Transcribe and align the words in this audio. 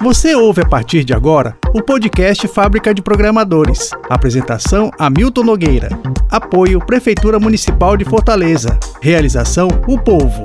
Você 0.00 0.32
ouve 0.32 0.62
a 0.62 0.64
partir 0.64 1.02
de 1.02 1.12
agora 1.12 1.58
o 1.74 1.82
podcast 1.82 2.46
Fábrica 2.46 2.94
de 2.94 3.02
Programadores. 3.02 3.90
Apresentação 4.08 4.92
Hamilton 4.96 5.42
Nogueira. 5.42 5.88
Apoio 6.30 6.78
Prefeitura 6.78 7.40
Municipal 7.40 7.96
de 7.96 8.04
Fortaleza. 8.04 8.78
Realização 9.02 9.66
O 9.88 9.98
Povo. 9.98 10.40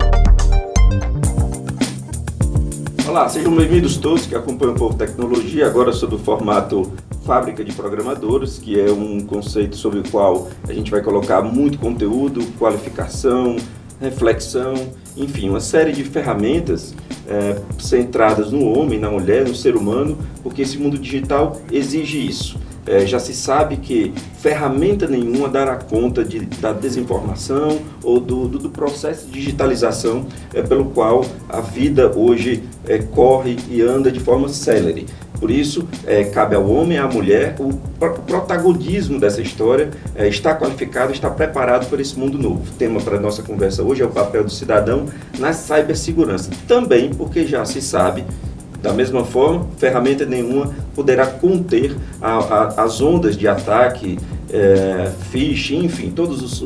Olá, 3.08 3.30
sejam 3.30 3.56
bem-vindos 3.56 3.98
todos 3.98 4.26
que 4.26 4.34
acompanham 4.34 4.74
o 4.74 4.78
Povo 4.78 4.98
Tecnologia, 4.98 5.68
agora 5.68 5.94
sob 5.94 6.16
o 6.16 6.20
formato 6.20 6.92
Fábrica 7.24 7.64
de 7.64 7.72
Programadores, 7.74 8.58
que 8.58 8.80
é 8.80 8.92
um 8.92 9.22
conceito 9.22 9.76
sobre 9.76 10.00
o 10.00 10.10
qual 10.10 10.50
a 10.68 10.74
gente 10.74 10.90
vai 10.90 11.02
colocar 11.02 11.44
muito 11.44 11.78
conteúdo, 11.78 12.44
qualificação, 12.58 13.58
reflexão, 14.04 14.74
enfim, 15.16 15.50
uma 15.50 15.60
série 15.60 15.92
de 15.92 16.04
ferramentas 16.04 16.94
é, 17.28 17.58
centradas 17.80 18.52
no 18.52 18.66
homem, 18.78 19.00
na 19.00 19.10
mulher, 19.10 19.48
no 19.48 19.56
ser 19.56 19.76
humano, 19.76 20.18
porque 20.42 20.62
esse 20.62 20.78
mundo 20.78 20.98
digital 20.98 21.60
exige 21.72 22.26
isso. 22.26 22.58
É, 22.86 23.06
já 23.06 23.18
se 23.18 23.34
sabe 23.34 23.78
que 23.78 24.14
ferramenta 24.40 25.08
nenhuma 25.08 25.48
dará 25.48 25.78
conta 25.78 26.24
de, 26.24 26.42
da 26.42 26.74
desinformação 26.74 27.80
ou 28.04 28.20
do, 28.20 28.46
do, 28.46 28.60
do 28.60 28.70
processo 28.70 29.26
de 29.28 29.32
digitalização 29.32 30.26
é, 30.54 30.62
pelo 30.62 30.86
qual 30.86 31.26
a 31.48 31.62
vida 31.62 32.12
hoje 32.14 32.62
é, 32.86 32.98
corre 32.98 33.58
e 33.70 33.82
anda 33.82 34.12
de 34.12 34.20
forma 34.20 34.50
célere. 34.50 35.06
Por 35.44 35.52
isso, 35.52 35.86
é, 36.08 36.24
cabe 36.24 36.56
ao 36.56 36.66
homem 36.66 36.96
e 36.96 37.02
à 37.02 37.06
mulher 37.06 37.58
o 37.60 37.74
protagonismo 38.26 39.20
dessa 39.20 39.42
história, 39.42 39.90
é, 40.16 40.26
está 40.26 40.56
qualificado, 40.56 41.12
está 41.12 41.30
preparado 41.30 41.90
para 41.90 42.02
esse 42.02 42.18
mundo 42.18 42.38
novo. 42.38 42.62
O 42.62 42.74
tema 42.78 43.02
para 43.02 43.18
a 43.18 43.20
nossa 43.20 43.44
conversa 43.44 43.84
hoje 43.84 44.02
é 44.02 44.06
o 44.06 44.10
papel 44.10 44.46
do 44.46 44.50
cidadão 44.50 45.06
na 45.38 45.52
cibersegurança. 45.52 46.50
Também 46.66 47.10
porque 47.14 47.46
já 47.46 47.66
se 47.66 47.82
sabe 47.82 48.24
da 48.82 48.94
mesma 48.94 49.26
forma, 49.26 49.68
ferramenta 49.78 50.26
nenhuma 50.26 50.74
poderá 50.96 51.26
conter 51.26 51.94
a, 52.22 52.38
a, 52.38 52.84
as 52.84 53.02
ondas 53.02 53.38
de 53.38 53.46
ataque, 53.46 54.20
é, 54.52 55.12
phishing, 55.32 55.86
enfim, 55.86 56.12
todas 56.12 56.64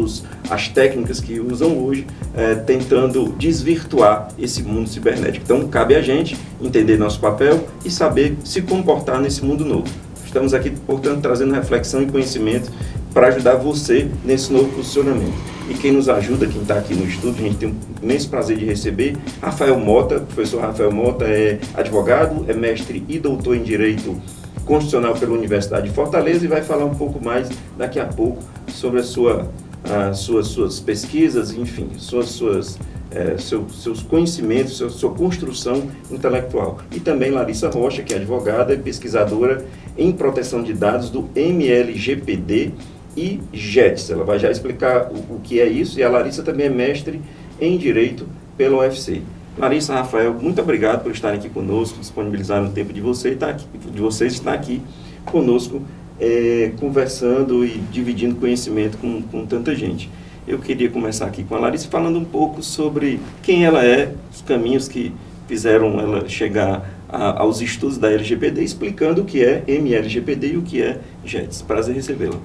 as 0.49 0.67
técnicas 0.67 1.19
que 1.19 1.39
usam 1.39 1.77
hoje, 1.77 2.05
é, 2.35 2.55
tentando 2.55 3.33
desvirtuar 3.37 4.29
esse 4.37 4.63
mundo 4.63 4.89
cibernético. 4.89 5.43
Então, 5.43 5.67
cabe 5.67 5.95
a 5.95 6.01
gente 6.01 6.37
entender 6.61 6.97
nosso 6.97 7.19
papel 7.19 7.67
e 7.83 7.89
saber 7.89 8.37
se 8.43 8.61
comportar 8.61 9.19
nesse 9.19 9.43
mundo 9.43 9.65
novo. 9.65 9.87
Estamos 10.25 10.53
aqui, 10.53 10.69
portanto, 10.69 11.21
trazendo 11.21 11.53
reflexão 11.53 12.01
e 12.01 12.05
conhecimento 12.05 12.71
para 13.13 13.27
ajudar 13.27 13.55
você 13.55 14.07
nesse 14.23 14.51
novo 14.51 14.69
posicionamento. 14.75 15.33
E 15.69 15.73
quem 15.73 15.91
nos 15.91 16.07
ajuda, 16.07 16.45
quem 16.45 16.61
está 16.61 16.77
aqui 16.77 16.93
no 16.93 17.05
estúdio, 17.05 17.43
a 17.43 17.47
gente 17.47 17.57
tem 17.57 17.69
um 17.69 17.75
imenso 18.03 18.29
prazer 18.29 18.57
de 18.57 18.65
receber 18.65 19.17
Rafael 19.41 19.79
Mota. 19.79 20.17
O 20.17 20.21
professor 20.21 20.61
Rafael 20.61 20.91
Mota 20.91 21.25
é 21.25 21.59
advogado, 21.73 22.45
é 22.47 22.53
mestre 22.53 23.03
e 23.07 23.17
doutor 23.17 23.55
em 23.55 23.63
Direito 23.63 24.15
Constitucional 24.67 25.15
pela 25.15 25.33
Universidade 25.33 25.87
de 25.87 25.95
Fortaleza 25.95 26.43
e 26.43 26.47
vai 26.47 26.61
falar 26.61 26.83
um 26.83 26.93
pouco 26.93 27.23
mais 27.23 27.49
daqui 27.77 27.99
a 27.99 28.05
pouco 28.05 28.43
sobre 28.67 28.99
a 28.99 29.03
sua, 29.03 29.49
a, 29.83 30.13
suas, 30.13 30.47
suas 30.47 30.79
pesquisas, 30.79 31.53
enfim, 31.53 31.91
suas, 31.97 32.27
suas, 32.27 32.77
é, 33.09 33.37
seu, 33.37 33.69
seus 33.69 34.03
conhecimentos, 34.03 34.73
sua, 34.75 34.89
sua 34.89 35.11
construção 35.11 35.89
intelectual. 36.11 36.79
E 36.91 36.99
também 36.99 37.31
Larissa 37.31 37.69
Rocha, 37.69 38.03
que 38.03 38.13
é 38.13 38.17
advogada 38.17 38.73
e 38.73 38.77
pesquisadora 38.77 39.65
em 39.97 40.11
proteção 40.11 40.61
de 40.61 40.73
dados 40.73 41.09
do 41.09 41.29
MLGPD 41.33 42.73
e 43.15 43.39
JETS. 43.53 44.09
Ela 44.09 44.25
vai 44.25 44.37
já 44.37 44.51
explicar 44.51 45.09
o, 45.11 45.35
o 45.35 45.39
que 45.41 45.61
é 45.61 45.65
isso 45.65 45.97
e 45.97 46.03
a 46.03 46.09
Larissa 46.09 46.43
também 46.43 46.65
é 46.65 46.69
mestre 46.69 47.21
em 47.59 47.77
Direito 47.77 48.27
pela 48.57 48.79
UFC. 48.79 49.21
Larissa, 49.57 49.95
Rafael, 49.95 50.35
muito 50.35 50.61
obrigado 50.61 51.01
por 51.01 51.11
estarem 51.11 51.39
aqui 51.39 51.49
conosco, 51.49 51.99
disponibilizar 51.99 52.63
o 52.63 52.69
tempo 52.69 52.93
de, 52.93 53.01
você, 53.01 53.35
tá 53.35 53.49
aqui, 53.49 53.65
de 53.91 53.99
vocês 53.99 54.33
estar 54.33 54.53
aqui 54.53 54.81
conosco, 55.25 55.81
é, 56.19 56.71
conversando 56.79 57.65
e 57.65 57.79
dividindo 57.91 58.35
conhecimento 58.35 58.99
com, 58.99 59.21
com 59.23 59.45
tanta 59.47 59.75
gente. 59.75 60.09
Eu 60.47 60.59
queria 60.59 60.89
começar 60.89 61.25
aqui 61.25 61.43
com 61.43 61.55
a 61.55 61.59
Larissa 61.59 61.89
falando 61.89 62.19
um 62.19 62.23
pouco 62.23 62.61
sobre 62.61 63.19
quem 63.41 63.65
ela 63.65 63.83
é, 63.83 64.13
os 64.31 64.41
caminhos 64.41 64.87
que 64.87 65.11
fizeram 65.47 65.99
ela 65.99 66.29
chegar 66.29 66.87
a, 67.09 67.41
aos 67.41 67.59
estudos 67.59 67.97
da 67.97 68.11
LGPD, 68.11 68.63
explicando 68.63 69.23
o 69.23 69.25
que 69.25 69.43
é 69.43 69.63
MLGPD 69.67 70.53
e 70.53 70.57
o 70.57 70.61
que 70.61 70.83
é 70.83 70.99
JETS. 71.25 71.63
Prazer 71.63 71.95
recebê-la. 71.95 72.37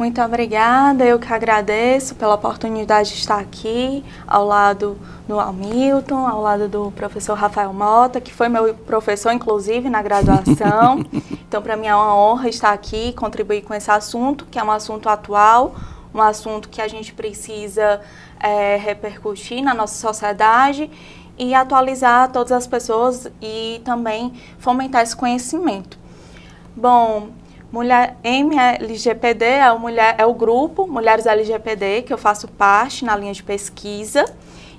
Muito 0.00 0.18
obrigada, 0.22 1.04
eu 1.04 1.18
que 1.18 1.30
agradeço 1.30 2.14
pela 2.14 2.34
oportunidade 2.34 3.10
de 3.10 3.16
estar 3.16 3.38
aqui 3.38 4.02
ao 4.26 4.46
lado 4.46 4.98
do 5.28 5.38
Hamilton, 5.38 6.26
ao 6.26 6.40
lado 6.40 6.70
do 6.70 6.90
professor 6.92 7.34
Rafael 7.34 7.70
Mota, 7.74 8.18
que 8.18 8.32
foi 8.32 8.48
meu 8.48 8.72
professor, 8.74 9.30
inclusive, 9.30 9.90
na 9.90 10.00
graduação. 10.00 11.04
Então, 11.46 11.60
para 11.60 11.76
mim 11.76 11.88
é 11.88 11.94
uma 11.94 12.16
honra 12.16 12.48
estar 12.48 12.72
aqui 12.72 13.08
e 13.08 13.12
contribuir 13.12 13.62
com 13.62 13.74
esse 13.74 13.90
assunto, 13.90 14.46
que 14.48 14.56
é 14.56 14.62
um 14.62 14.70
assunto 14.70 15.08
atual, 15.08 15.74
um 16.14 16.22
assunto 16.22 16.68
que 16.68 16.80
a 16.80 16.86
gente 16.86 17.12
precisa 17.12 18.00
é, 18.38 18.76
repercutir 18.76 19.60
na 19.60 19.74
nossa 19.74 19.96
sociedade 19.96 20.88
e 21.36 21.52
atualizar 21.52 22.30
todas 22.30 22.52
as 22.52 22.68
pessoas 22.68 23.26
e 23.42 23.82
também 23.84 24.32
fomentar 24.60 25.02
esse 25.02 25.16
conhecimento. 25.16 25.98
Bom, 26.76 27.30
Mulher 27.72 28.16
MLGPD 28.24 29.44
é 29.44 29.70
o, 29.70 29.78
mulher, 29.78 30.16
é 30.18 30.26
o 30.26 30.34
grupo 30.34 30.88
Mulheres 30.88 31.24
LGPD, 31.24 32.02
que 32.02 32.12
eu 32.12 32.18
faço 32.18 32.48
parte 32.48 33.04
na 33.04 33.14
linha 33.14 33.32
de 33.32 33.44
pesquisa. 33.44 34.24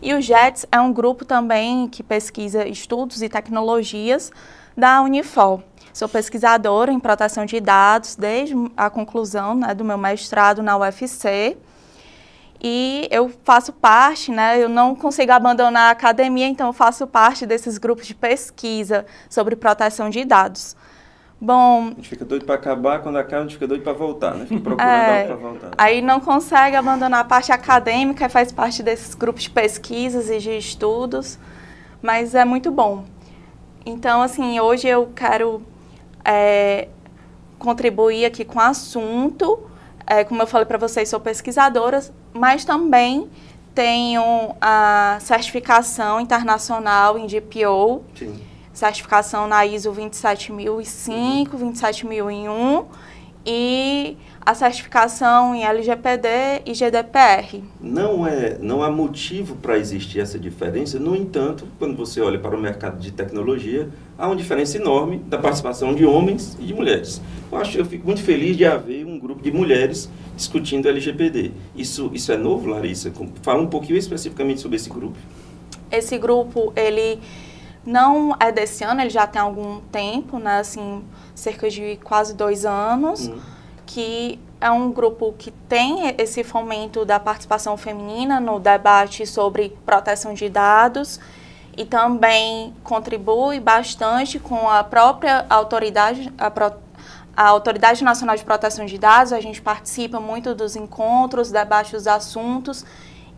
E 0.02 0.14
o 0.14 0.22
JETS 0.22 0.66
é 0.70 0.78
um 0.82 0.92
grupo 0.92 1.24
também 1.24 1.88
que 1.88 2.04
pesquisa 2.04 2.68
estudos 2.68 3.22
e 3.22 3.30
tecnologias 3.30 4.30
da 4.76 5.02
Unifol. 5.02 5.64
Sou 5.94 6.10
pesquisadora 6.10 6.92
em 6.92 7.00
proteção 7.00 7.46
de 7.46 7.62
dados 7.62 8.18
desde 8.18 8.56
a 8.76 8.90
conclusão 8.90 9.56
né, 9.56 9.74
do 9.74 9.86
meu 9.86 9.98
mestrado 9.98 10.62
na 10.62 10.78
UFC. 10.78 11.58
E 12.62 13.08
eu 13.10 13.32
faço 13.46 13.72
parte, 13.72 14.32
né, 14.32 14.62
eu 14.62 14.68
não 14.68 14.96
consigo 14.96 15.32
abandonar 15.32 15.88
a 15.88 15.92
academia, 15.92 16.48
então 16.48 16.68
eu 16.68 16.74
faço 16.74 17.08
parte 17.08 17.46
desses 17.46 17.78
grupos 17.78 18.06
de 18.06 18.14
pesquisa 18.14 19.06
sobre 19.30 19.56
proteção 19.56 20.10
de 20.10 20.26
dados. 20.26 20.76
Bom. 21.44 21.88
A 21.88 21.94
gente 21.96 22.08
fica 22.08 22.24
doido 22.24 22.46
para 22.46 22.54
acabar, 22.54 23.02
quando 23.02 23.18
acaba 23.18 23.40
a 23.40 23.42
gente 23.42 23.56
fica 23.56 23.66
doido 23.66 23.82
para 23.82 23.94
voltar, 23.94 24.36
né? 24.36 24.46
Fica 24.46 24.62
procurando 24.62 24.92
é, 24.92 25.24
para 25.26 25.36
voltar. 25.36 25.72
Aí 25.76 26.00
não 26.00 26.20
consegue 26.20 26.76
abandonar 26.76 27.22
a 27.22 27.24
parte 27.24 27.52
acadêmica 27.52 28.28
e 28.28 28.30
faz 28.30 28.52
parte 28.52 28.84
desses 28.84 29.16
grupos 29.16 29.44
de 29.44 29.50
pesquisas 29.50 30.30
e 30.30 30.38
de 30.38 30.56
estudos, 30.56 31.40
mas 32.00 32.36
é 32.36 32.46
muito 32.46 32.70
bom. 32.70 33.06
Então, 33.84 34.22
assim, 34.22 34.60
hoje 34.60 34.88
eu 34.88 35.12
quero 35.16 35.64
é, 36.24 36.90
contribuir 37.58 38.26
aqui 38.26 38.46
com 38.46 38.60
o 38.60 38.62
assunto. 38.62 39.62
É, 40.06 40.24
como 40.24 40.44
eu 40.44 40.48
falei 40.48 40.68
para 40.68 40.78
vocês, 40.78 41.10
sou 41.10 41.20
pesquisadora, 41.20 42.04
mas 42.34 42.64
também 42.64 43.28
tenho 43.74 44.56
a 44.62 45.18
certificação 45.20 46.20
internacional 46.20 47.18
em 47.18 47.26
GPO. 47.26 48.04
Sim 48.14 48.51
certificação 48.74 49.48
na 49.48 49.66
ISO 49.66 49.92
27005, 49.92 51.58
27001 51.58 52.86
e 53.46 54.18
a 54.44 54.54
certificação 54.54 55.54
em 55.56 55.64
LGPD 55.64 56.28
e 56.66 56.74
GDPR. 56.74 57.64
Não, 57.80 58.26
é, 58.26 58.58
não 58.60 58.84
há 58.84 58.90
motivo 58.90 59.56
para 59.56 59.78
existir 59.78 60.20
essa 60.20 60.38
diferença, 60.38 61.00
no 61.00 61.16
entanto, 61.16 61.68
quando 61.78 61.96
você 61.96 62.22
olha 62.22 62.40
para 62.40 62.56
o 62.56 62.60
mercado 62.60 63.00
de 63.00 63.12
tecnologia, 63.12 63.90
há 64.18 64.28
uma 64.28 64.36
diferença 64.36 64.78
enorme 64.78 65.20
da 65.28 65.38
participação 65.38 65.94
de 65.94 66.06
homens 66.06 66.58
e 66.60 66.66
de 66.66 66.74
mulheres. 66.74 67.22
Eu, 67.52 67.58
acho, 67.58 67.78
eu 67.78 67.86
fico 67.86 68.06
muito 68.06 68.22
feliz 68.24 68.58
de 68.58 68.66
haver 68.66 69.06
um 69.06 69.20
grupo 69.20 69.42
de 69.42 69.52
mulheres 69.52 70.10
discutindo 70.36 70.88
LGPD. 70.88 71.52
Isso, 71.76 72.10
isso 72.14 72.32
é 72.32 72.38
novo, 72.38 72.68
Larissa? 72.68 73.12
Fala 73.42 73.62
um 73.62 73.68
pouquinho 73.68 73.98
especificamente 73.98 74.62
sobre 74.62 74.78
esse 74.78 74.90
grupo. 74.90 75.18
Esse 75.92 76.18
grupo, 76.18 76.72
ele 76.76 77.20
não 77.86 78.36
é 78.40 78.52
desse 78.52 78.84
ano, 78.84 79.02
ele 79.02 79.10
já 79.10 79.26
tem 79.26 79.42
algum 79.42 79.80
tempo, 79.92 80.38
né? 80.38 80.60
Assim, 80.60 81.04
cerca 81.34 81.70
de 81.70 81.98
quase 82.04 82.36
dois 82.36 82.66
anos, 82.66 83.28
uhum. 83.28 83.40
que 83.86 84.40
é 84.60 84.70
um 84.70 84.92
grupo 84.92 85.34
que 85.38 85.50
tem 85.50 86.16
esse 86.20 86.44
fomento 86.44 87.04
da 87.04 87.20
participação 87.20 87.76
feminina 87.76 88.40
no 88.40 88.60
debate 88.60 89.26
sobre 89.26 89.76
proteção 89.84 90.36
de 90.36 90.48
dados 90.48 91.20
e 91.76 91.84
também 91.84 92.74
contribui 92.84 93.60
bastante 93.60 94.38
com 94.38 94.70
a 94.70 94.84
própria 94.84 95.46
autoridade, 95.50 96.32
a, 96.38 96.52
pro, 96.52 96.74
a 97.36 97.48
Autoridade 97.48 98.04
Nacional 98.04 98.36
de 98.36 98.44
Proteção 98.44 98.86
de 98.86 99.00
Dados. 99.00 99.34
A 99.34 99.40
gente 99.40 99.60
participa 99.62 100.20
muito 100.20 100.54
dos 100.54 100.76
encontros, 100.76 101.50
debate 101.50 101.94
dos 101.94 102.06
assuntos 102.06 102.86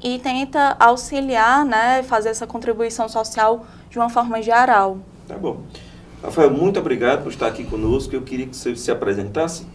e 0.04 0.20
tenta 0.20 0.76
auxiliar, 0.80 1.66
né, 1.66 2.04
fazer 2.04 2.30
essa 2.30 2.46
contribuição 2.46 3.08
social 3.08 3.66
de 3.90 3.98
uma 3.98 4.10
forma 4.10 4.42
geral. 4.42 4.98
Tá 5.28 5.38
bom. 5.38 5.62
Rafael, 6.22 6.52
muito 6.52 6.80
obrigado 6.80 7.24
por 7.24 7.32
estar 7.32 7.48
aqui 7.48 7.64
conosco. 7.64 8.14
Eu 8.14 8.22
queria 8.22 8.46
que 8.46 8.56
você 8.56 8.76
se 8.76 8.92
apresentasse 8.92 9.66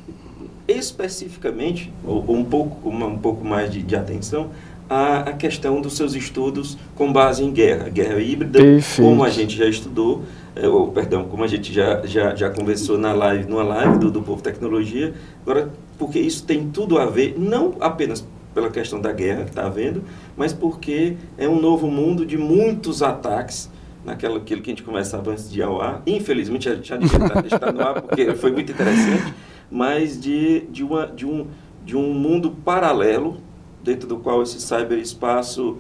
especificamente, 0.67 1.93
ou, 2.05 2.25
ou 2.27 2.37
um 2.37 2.45
pouco 2.45 2.91
um 2.91 3.19
pouco 3.19 3.45
mais 3.45 3.71
de, 3.71 3.83
de, 3.83 3.97
atenção, 3.97 4.51
a, 4.89 5.21
a 5.21 5.33
questão 5.33 5.81
dos 5.81 5.95
seus 5.97 6.15
estudos 6.15 6.77
com 6.95 7.11
base 7.11 7.43
em 7.43 7.51
guerra, 7.51 7.89
guerra 7.89 8.21
híbrida, 8.21 8.59
Perfeito. 8.59 9.09
como 9.09 9.25
a 9.25 9.31
gente 9.31 9.57
já 9.57 9.67
estudou, 9.67 10.25
é, 10.55 10.69
ou, 10.69 10.89
perdão, 10.89 11.25
como 11.25 11.43
a 11.43 11.47
gente 11.47 11.73
já, 11.73 12.05
já, 12.05 12.35
já 12.35 12.51
conversou 12.51 12.99
na 12.99 13.13
live, 13.13 13.49
numa 13.49 13.63
live 13.63 13.99
do, 13.99 14.11
do 14.11 14.23
Povo 14.23 14.43
Tecnologia, 14.43 15.15
agora, 15.43 15.71
porque 15.99 16.19
isso 16.19 16.45
tem 16.45 16.69
tudo 16.69 16.99
a 16.99 17.07
ver, 17.07 17.35
não 17.39 17.77
apenas 17.81 18.25
pela 18.59 18.71
questão 18.71 19.01
da 19.01 19.13
guerra 19.13 19.45
que 19.45 19.51
está 19.51 19.67
havendo, 19.67 20.03
mas 20.37 20.53
porque 20.53 21.17
é 21.37 21.49
um 21.49 21.61
novo 21.61 21.89
mundo 21.89 22.27
de 22.27 22.37
muitos 22.37 23.05
ataques, 23.05 23.71
naquilo 24.05 24.41
que 24.41 24.55
a 24.55 24.57
gente 24.57 24.83
começava 24.83 25.31
antes 25.31 25.49
de 25.49 25.61
ir 25.61 25.63
ao 25.63 25.81
ar. 25.81 26.03
Infelizmente, 26.05 26.65
já, 26.65 26.97
devia 26.97 27.19
estar, 27.19 27.47
estar 27.47 27.73
no 27.73 27.81
ar, 27.81 28.03
porque 28.03 28.35
foi 28.35 28.51
muito 28.51 28.73
interessante, 28.73 29.33
mas 29.71 30.21
de, 30.21 30.67
de, 30.71 30.83
uma, 30.83 31.07
de, 31.07 31.25
um, 31.25 31.47
de 31.85 31.97
um 31.97 32.13
mundo 32.13 32.51
paralelo, 32.65 33.37
dentro 33.85 34.09
do 34.09 34.17
qual 34.17 34.43
esse 34.43 34.61
cyberespaço 34.61 35.77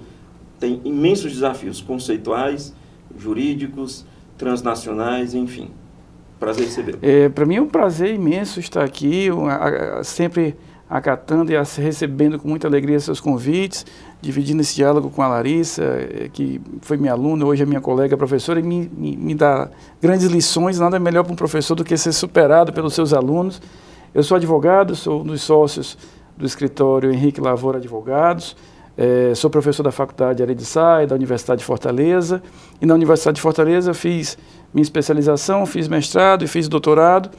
tem 0.60 0.80
imensos 0.84 1.32
desafios 1.32 1.80
conceituais, 1.80 2.72
jurídicos, 3.16 4.06
transnacionais, 4.36 5.34
enfim. 5.34 5.70
Prazer 6.38 6.66
receber. 6.66 6.98
É, 7.02 7.28
Para 7.28 7.44
mim 7.44 7.56
é 7.56 7.60
um 7.60 7.66
prazer 7.66 8.14
imenso 8.14 8.60
estar 8.60 8.84
aqui, 8.84 9.32
um, 9.32 9.46
a, 9.46 9.98
a, 9.98 10.04
sempre 10.04 10.54
acatando 10.88 11.52
e 11.52 11.56
recebendo 11.56 12.38
com 12.38 12.48
muita 12.48 12.66
alegria 12.66 12.98
seus 12.98 13.20
convites, 13.20 13.84
dividindo 14.20 14.62
esse 14.62 14.74
diálogo 14.74 15.10
com 15.10 15.22
a 15.22 15.28
Larissa, 15.28 15.82
é, 15.82 16.30
que 16.32 16.60
foi 16.80 16.96
minha 16.96 17.12
aluna, 17.12 17.44
hoje 17.44 17.62
é 17.62 17.66
minha 17.66 17.80
colega 17.80 18.16
professora, 18.16 18.58
e 18.58 18.62
me, 18.62 18.90
me, 18.96 19.16
me 19.16 19.34
dá 19.34 19.68
grandes 20.00 20.26
lições. 20.26 20.78
Nada 20.78 20.98
melhor 20.98 21.24
para 21.24 21.32
um 21.32 21.36
professor 21.36 21.74
do 21.74 21.84
que 21.84 21.96
ser 21.96 22.12
superado 22.12 22.72
pelos 22.72 22.94
seus 22.94 23.12
alunos. 23.12 23.60
Eu 24.14 24.22
sou 24.22 24.36
advogado, 24.36 24.96
sou 24.96 25.20
um 25.20 25.24
dos 25.24 25.42
sócios 25.42 25.98
do 26.36 26.46
escritório 26.46 27.12
Henrique 27.12 27.40
Lavoura 27.40 27.78
Advogados. 27.78 28.56
É, 28.96 29.32
sou 29.34 29.48
professor 29.48 29.82
da 29.82 29.92
Faculdade 29.92 30.42
Aredissai, 30.42 31.06
da 31.06 31.14
Universidade 31.14 31.60
de 31.60 31.64
Fortaleza. 31.64 32.42
E 32.80 32.86
na 32.86 32.94
Universidade 32.94 33.36
de 33.36 33.42
Fortaleza 33.42 33.92
fiz 33.92 34.38
minha 34.72 34.82
especialização, 34.82 35.66
fiz 35.66 35.86
mestrado 35.86 36.44
e 36.44 36.48
fiz 36.48 36.66
doutorado. 36.66 37.30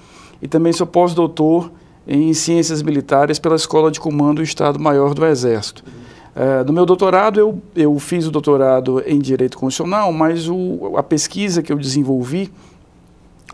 E 0.42 0.48
também 0.48 0.72
sou 0.72 0.88
pós-doutor 0.88 1.72
em 2.12 2.34
Ciências 2.34 2.82
Militares 2.82 3.38
pela 3.38 3.56
Escola 3.56 3.92
de 3.92 4.00
Comando 4.00 4.38
do 4.38 4.44
Estado-Maior 4.44 5.14
do 5.14 5.24
Exército. 5.24 5.84
É, 6.36 6.64
no 6.64 6.74
meu 6.74 6.84
doutorado, 6.84 7.40
eu, 7.40 7.62
eu 7.76 8.00
fiz 8.00 8.26
o 8.26 8.32
doutorado 8.32 9.04
em 9.06 9.20
Direito 9.20 9.60
Constitucional, 9.60 10.12
mas 10.12 10.50
o, 10.50 10.96
a 10.98 11.04
pesquisa 11.04 11.62
que 11.62 11.72
eu 11.72 11.78
desenvolvi 11.78 12.52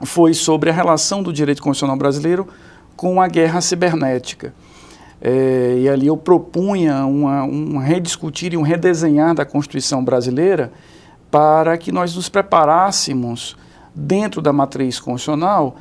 foi 0.06 0.34
sobre 0.34 0.70
a 0.70 0.74
relação 0.74 1.22
do 1.22 1.34
direito 1.34 1.62
constitucional 1.62 1.98
brasileiro 1.98 2.48
com 2.96 3.22
a 3.22 3.28
guerra 3.28 3.60
cibernética. 3.60 4.54
É, 5.22 5.80
e 5.82 5.90
ali 5.90 6.08
eu 6.08 6.16
propunha 6.16 7.06
uma, 7.06 7.44
um 7.44 7.78
rediscutir 7.78 8.54
e 8.54 8.58
um 8.58 8.62
redesenhar 8.62 9.36
da 9.36 9.44
Constituição 9.44 10.04
brasileira 10.04 10.72
para 11.30 11.78
que 11.78 11.92
nós 11.92 12.16
nos 12.16 12.30
preparássemos 12.30 13.58
dentro 13.94 14.42
da 14.42 14.54
matriz 14.54 14.98
constitucional 14.98 15.76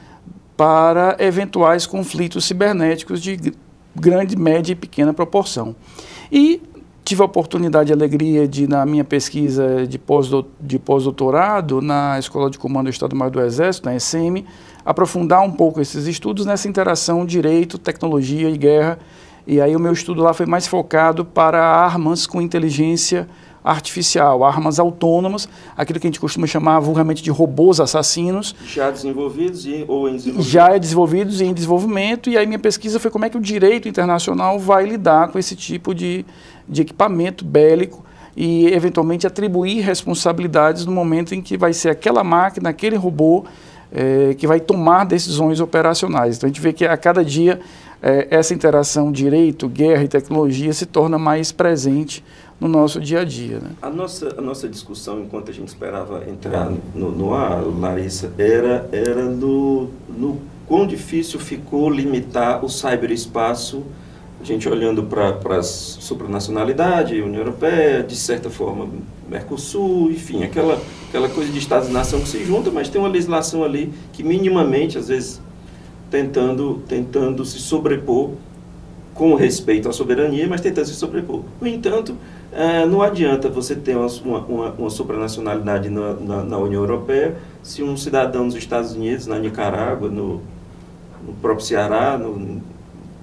para 0.56 1.16
eventuais 1.18 1.86
conflitos 1.86 2.44
cibernéticos 2.44 3.20
de 3.20 3.52
grande, 3.94 4.36
média 4.36 4.72
e 4.72 4.76
pequena 4.76 5.12
proporção. 5.12 5.74
E 6.30 6.60
tive 7.04 7.22
a 7.22 7.24
oportunidade 7.26 7.90
e 7.90 7.92
alegria 7.92 8.48
de, 8.48 8.66
na 8.66 8.86
minha 8.86 9.04
pesquisa 9.04 9.86
de 9.86 10.78
pós-doutorado 10.78 11.82
na 11.82 12.18
Escola 12.18 12.50
de 12.50 12.58
Comando 12.58 12.84
do 12.84 12.90
Estado-Maior 12.90 13.30
do 13.30 13.40
Exército, 13.40 13.86
na 13.86 13.94
ESM, 13.94 14.44
aprofundar 14.84 15.42
um 15.42 15.50
pouco 15.50 15.80
esses 15.80 16.06
estudos 16.06 16.46
nessa 16.46 16.66
interação 16.66 17.26
direito, 17.26 17.78
tecnologia 17.78 18.48
e 18.48 18.56
guerra. 18.56 18.98
E 19.46 19.60
aí 19.60 19.76
o 19.76 19.80
meu 19.80 19.92
estudo 19.92 20.22
lá 20.22 20.32
foi 20.32 20.46
mais 20.46 20.66
focado 20.66 21.24
para 21.24 21.62
armas 21.62 22.26
com 22.26 22.40
inteligência 22.40 23.28
armas 23.64 24.78
autônomas, 24.78 25.48
aquilo 25.74 25.98
que 25.98 26.06
a 26.06 26.10
gente 26.10 26.20
costuma 26.20 26.46
chamar 26.46 26.80
vulgarmente 26.80 27.22
de 27.22 27.30
robôs 27.30 27.80
assassinos. 27.80 28.54
Já 28.66 28.90
desenvolvidos 28.90 29.64
e, 29.64 29.84
ou 29.88 30.08
em 30.08 30.16
desenvolvimento? 30.16 30.50
Já 30.50 30.74
é 30.74 30.78
desenvolvidos 30.78 31.40
e 31.40 31.44
em 31.44 31.54
desenvolvimento, 31.54 32.28
e 32.28 32.36
aí 32.36 32.46
minha 32.46 32.58
pesquisa 32.58 33.00
foi 33.00 33.10
como 33.10 33.24
é 33.24 33.30
que 33.30 33.38
o 33.38 33.40
direito 33.40 33.88
internacional 33.88 34.58
vai 34.58 34.84
lidar 34.84 35.28
com 35.28 35.38
esse 35.38 35.56
tipo 35.56 35.94
de, 35.94 36.26
de 36.68 36.82
equipamento 36.82 37.44
bélico 37.44 38.04
e 38.36 38.66
eventualmente 38.66 39.26
atribuir 39.26 39.80
responsabilidades 39.80 40.84
no 40.84 40.92
momento 40.92 41.34
em 41.34 41.40
que 41.40 41.56
vai 41.56 41.72
ser 41.72 41.88
aquela 41.88 42.22
máquina, 42.22 42.68
aquele 42.68 42.96
robô 42.96 43.44
é, 43.92 44.34
que 44.34 44.46
vai 44.46 44.60
tomar 44.60 45.04
decisões 45.04 45.60
operacionais. 45.60 46.36
Então 46.36 46.48
a 46.48 46.52
gente 46.52 46.60
vê 46.60 46.72
que 46.72 46.84
a 46.84 46.96
cada 46.96 47.24
dia 47.24 47.60
é, 48.02 48.26
essa 48.30 48.52
interação 48.52 49.10
direito, 49.10 49.68
guerra 49.68 50.02
e 50.04 50.08
tecnologia 50.08 50.72
se 50.72 50.84
torna 50.84 51.16
mais 51.16 51.52
presente 51.52 52.22
no 52.60 52.68
nosso 52.68 53.00
dia 53.00 53.20
a 53.20 53.24
dia. 53.24 53.58
Né? 53.58 53.70
A, 53.82 53.90
nossa, 53.90 54.34
a 54.38 54.40
nossa 54.40 54.68
discussão, 54.68 55.20
enquanto 55.20 55.50
a 55.50 55.54
gente 55.54 55.68
esperava 55.68 56.28
entrar 56.28 56.70
no, 56.94 57.10
no 57.10 57.34
ar, 57.34 57.62
Larissa, 57.62 58.32
era, 58.38 58.88
era 58.92 59.24
no, 59.24 59.88
no 60.08 60.40
quão 60.66 60.86
difícil 60.86 61.38
ficou 61.38 61.90
limitar 61.90 62.64
o 62.64 62.68
cyberespaço, 62.68 63.82
a 64.40 64.44
gente 64.44 64.68
olhando 64.68 65.02
para 65.04 65.58
a 65.58 65.62
supranacionalidade, 65.62 67.20
União 67.20 67.40
Europeia, 67.40 68.02
de 68.02 68.16
certa 68.16 68.50
forma 68.50 68.88
Mercosul, 69.28 70.10
enfim, 70.10 70.42
aquela, 70.42 70.80
aquela 71.08 71.28
coisa 71.28 71.50
de 71.50 71.58
Estados 71.58 71.88
e 71.88 71.92
nação 71.92 72.20
que 72.20 72.28
se 72.28 72.44
junta, 72.44 72.70
mas 72.70 72.88
tem 72.88 73.00
uma 73.00 73.08
legislação 73.08 73.64
ali 73.64 73.92
que 74.12 74.22
minimamente, 74.22 74.98
às 74.98 75.08
vezes, 75.08 75.40
tentando, 76.10 76.82
tentando 76.86 77.44
se 77.44 77.58
sobrepor 77.58 78.32
com 79.14 79.34
respeito 79.34 79.88
à 79.88 79.92
soberania, 79.92 80.46
mas 80.48 80.60
tentando 80.60 80.86
se 80.86 80.94
sobrepor. 80.94 81.42
No 81.60 81.66
entanto, 81.66 82.16
é, 82.54 82.86
não 82.86 83.02
adianta 83.02 83.48
você 83.48 83.74
ter 83.74 83.96
uma, 83.96 84.06
uma, 84.46 84.70
uma 84.70 84.90
supranacionalidade 84.90 85.88
na, 85.88 86.14
na, 86.14 86.44
na, 86.44 86.58
União 86.58 86.82
Europeia 86.82 87.36
se 87.62 87.82
um 87.82 87.96
cidadão 87.96 88.46
dos 88.46 88.54
Estados 88.56 88.92
Unidos, 88.92 89.26
na 89.26 89.38
Nicarágua, 89.38 90.08
no, 90.08 90.40
no 91.26 91.32
próprio 91.42 91.66
Ceará, 91.66 92.16
no, 92.16 92.62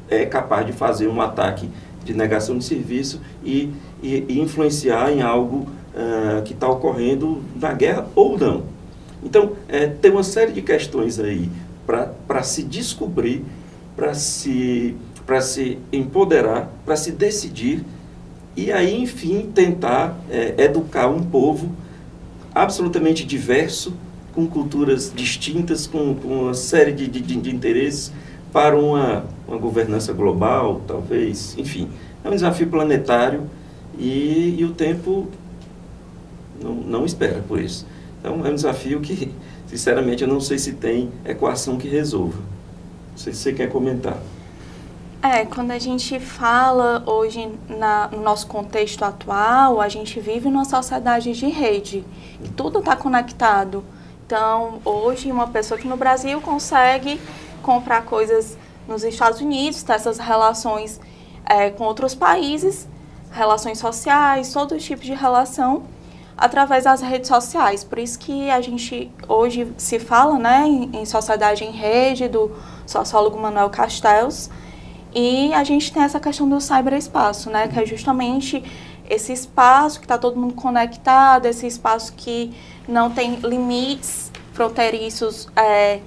é 0.09 0.25
capaz 0.25 0.65
de 0.65 0.73
fazer 0.73 1.07
um 1.07 1.21
ataque 1.21 1.69
de 2.03 2.13
negação 2.13 2.57
de 2.57 2.65
serviço 2.65 3.21
e, 3.43 3.71
e, 4.03 4.25
e 4.27 4.39
influenciar 4.41 5.11
em 5.11 5.21
algo 5.21 5.67
uh, 5.95 6.41
que 6.43 6.53
está 6.53 6.67
ocorrendo 6.67 7.41
na 7.55 7.71
guerra 7.71 8.07
ou 8.13 8.37
não. 8.37 8.63
Então, 9.23 9.53
é, 9.69 9.87
tem 9.87 10.11
uma 10.11 10.23
série 10.23 10.51
de 10.51 10.61
questões 10.61 11.19
aí 11.19 11.49
para 11.85 12.43
se 12.43 12.63
descobrir, 12.63 13.45
para 13.95 14.13
se, 14.13 14.95
se 15.41 15.77
empoderar, 15.93 16.69
para 16.85 16.95
se 16.95 17.11
decidir 17.11 17.85
e 18.56 18.71
aí, 18.71 19.01
enfim, 19.01 19.50
tentar 19.53 20.18
é, 20.30 20.56
educar 20.65 21.07
um 21.07 21.24
povo 21.24 21.71
absolutamente 22.53 23.25
diverso, 23.25 23.94
com 24.33 24.48
culturas 24.48 25.12
distintas, 25.13 25.88
com, 25.88 26.15
com 26.15 26.43
uma 26.43 26.53
série 26.53 26.91
de, 26.91 27.08
de, 27.08 27.22
de 27.22 27.53
interesses 27.53 28.12
para 28.51 28.77
uma, 28.77 29.25
uma 29.48 29.58
governança 29.58 30.13
global, 30.13 30.81
talvez, 30.88 31.55
enfim. 31.58 31.89
É 32.24 32.29
um 32.29 32.31
desafio 32.31 32.67
planetário 32.67 33.50
e, 33.98 34.55
e 34.60 34.65
o 34.65 34.72
tempo 34.72 35.27
não, 36.62 36.75
não 36.75 37.05
espera 37.05 37.41
por 37.48 37.60
isso. 37.60 37.86
Então, 38.20 38.46
é 38.46 38.50
um 38.50 38.55
desafio 38.55 39.00
que, 39.00 39.31
sinceramente, 39.67 40.24
eu 40.24 40.27
não 40.27 40.39
sei 40.39 40.58
se 40.58 40.74
tem 40.74 41.10
equação 41.25 41.77
que 41.77 41.88
resolva. 41.88 42.38
Não 43.12 43.17
sei 43.17 43.34
se 43.34 43.39
você 43.39 43.53
quer 43.53 43.70
comentar. 43.70 44.22
É, 45.23 45.45
quando 45.45 45.69
a 45.69 45.77
gente 45.77 46.19
fala 46.19 47.03
hoje 47.05 47.47
na, 47.69 48.07
no 48.07 48.23
nosso 48.23 48.47
contexto 48.47 49.03
atual, 49.03 49.79
a 49.79 49.87
gente 49.87 50.19
vive 50.19 50.49
numa 50.49 50.65
sociedade 50.65 51.31
de 51.33 51.47
rede, 51.47 52.03
que 52.43 52.49
tudo 52.49 52.79
está 52.79 52.95
conectado. 52.95 53.83
Então, 54.25 54.81
hoje, 54.83 55.31
uma 55.31 55.45
pessoa 55.47 55.79
que 55.79 55.87
no 55.87 55.95
Brasil 55.95 56.41
consegue 56.41 57.21
comprar 57.61 58.01
coisas 58.01 58.57
nos 58.87 59.03
Estados 59.03 59.39
Unidos, 59.41 59.83
ter 59.83 59.93
essas 59.93 60.17
relações 60.17 60.99
é, 61.45 61.69
com 61.69 61.83
outros 61.83 62.15
países, 62.15 62.87
relações 63.31 63.77
sociais, 63.77 64.51
todo 64.51 64.75
tipo 64.79 65.03
de 65.03 65.13
relação, 65.13 65.83
através 66.35 66.85
das 66.85 66.99
redes 66.99 67.27
sociais. 67.27 67.83
Por 67.83 67.99
isso 67.99 68.17
que 68.17 68.49
a 68.49 68.59
gente 68.59 69.11
hoje 69.27 69.71
se 69.77 69.99
fala 69.99 70.39
né, 70.39 70.63
em, 70.65 71.01
em 71.01 71.05
sociedade 71.05 71.63
em 71.63 71.71
rede, 71.71 72.27
do 72.27 72.51
sociólogo 72.87 73.39
Manuel 73.39 73.69
Castells, 73.69 74.49
e 75.13 75.53
a 75.53 75.63
gente 75.63 75.91
tem 75.91 76.03
essa 76.03 76.20
questão 76.20 76.48
do 76.48 76.60
cyberespaço, 76.62 77.50
né, 77.50 77.68
que 77.68 77.80
é 77.80 77.86
justamente 77.86 78.63
esse 79.10 79.34
espaço 79.34 80.00
que 80.00 80.06
está 80.06 80.18
todo 80.18 80.38
mundo 80.39 80.53
conectado, 80.53 81.46
esse 81.46 81.68
espaço 81.68 82.13
que 82.15 82.53
não 82.88 83.10
tem 83.10 83.36
limites 83.36 84.32
fronteiriços 84.53 85.48
é, 85.56 86.00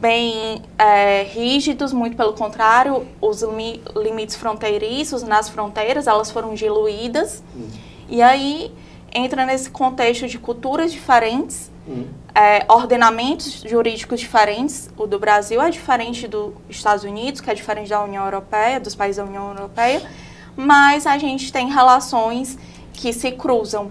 bem 0.00 0.62
é, 0.76 1.22
rígidos, 1.22 1.92
muito 1.92 2.16
pelo 2.16 2.32
contrário, 2.32 3.06
os 3.20 3.42
li 3.42 3.82
limites 3.96 4.36
fronteiriços 4.36 5.22
nas 5.22 5.48
fronteiras, 5.48 6.06
elas 6.06 6.30
foram 6.30 6.54
diluídas. 6.54 7.42
Hum. 7.56 7.68
E 8.08 8.22
aí 8.22 8.72
entra 9.14 9.46
nesse 9.46 9.70
contexto 9.70 10.26
de 10.26 10.38
culturas 10.38 10.92
diferentes, 10.92 11.70
hum 11.86 12.06
é, 12.38 12.64
ordenamentos 12.68 13.64
jurídicos 13.66 14.20
diferentes. 14.20 14.88
O 14.96 15.08
do 15.08 15.18
Brasil 15.18 15.60
é 15.60 15.70
diferente 15.70 16.28
dos 16.28 16.52
Estados 16.68 17.02
Unidos, 17.02 17.40
que 17.40 17.50
é 17.50 17.54
diferente 17.54 17.90
da 17.90 18.00
União 18.00 18.24
Europeia, 18.24 18.78
dos 18.78 18.94
países 18.94 19.16
da 19.16 19.24
União 19.24 19.48
Europeia, 19.48 20.00
mas 20.56 21.04
a 21.04 21.18
gente 21.18 21.52
tem 21.52 21.68
relações 21.68 22.56
que 22.92 23.12
se 23.12 23.32
cruzam. 23.32 23.90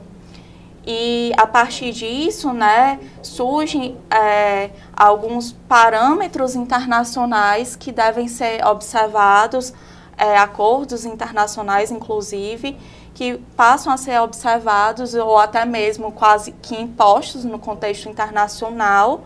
E 0.85 1.33
a 1.35 1.45
partir 1.45 1.91
disso, 1.91 2.53
né, 2.53 2.97
surgem 3.21 3.97
é, 4.09 4.69
alguns 4.95 5.51
parâmetros 5.51 6.55
internacionais 6.55 7.75
que 7.75 7.91
devem 7.91 8.29
ser 8.29 8.65
observados, 8.65 9.73
é, 10.17 10.37
acordos 10.37 11.03
internacionais, 11.03 11.91
inclusive, 11.91 12.77
que 13.17 13.39
passam 13.55 13.91
a 13.91 13.97
ser 13.97 14.21
observados 14.21 15.15
ou 15.15 15.39
até 15.39 15.65
mesmo 15.65 16.11
quase 16.11 16.51
que 16.51 16.79
impostos 16.79 17.43
no 17.43 17.57
contexto 17.57 18.07
internacional 18.07 19.23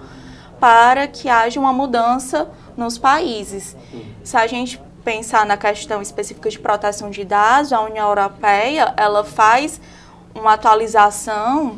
para 0.61 1.09
que 1.09 1.27
haja 1.27 1.59
uma 1.59 1.73
mudança 1.73 2.49
nos 2.77 2.97
países. 2.97 3.75
Se 4.23 4.37
a 4.37 4.47
gente 4.47 4.81
pensar 5.03 5.45
na 5.45 5.57
questão 5.57 6.01
específica 6.01 6.49
de 6.49 6.57
proteção 6.57 7.09
de 7.09 7.25
dados, 7.25 7.73
a 7.73 7.81
União 7.81 8.07
Europeia 8.07 8.93
ela 8.95 9.25
faz 9.25 9.81
uma 10.33 10.53
atualização 10.53 11.77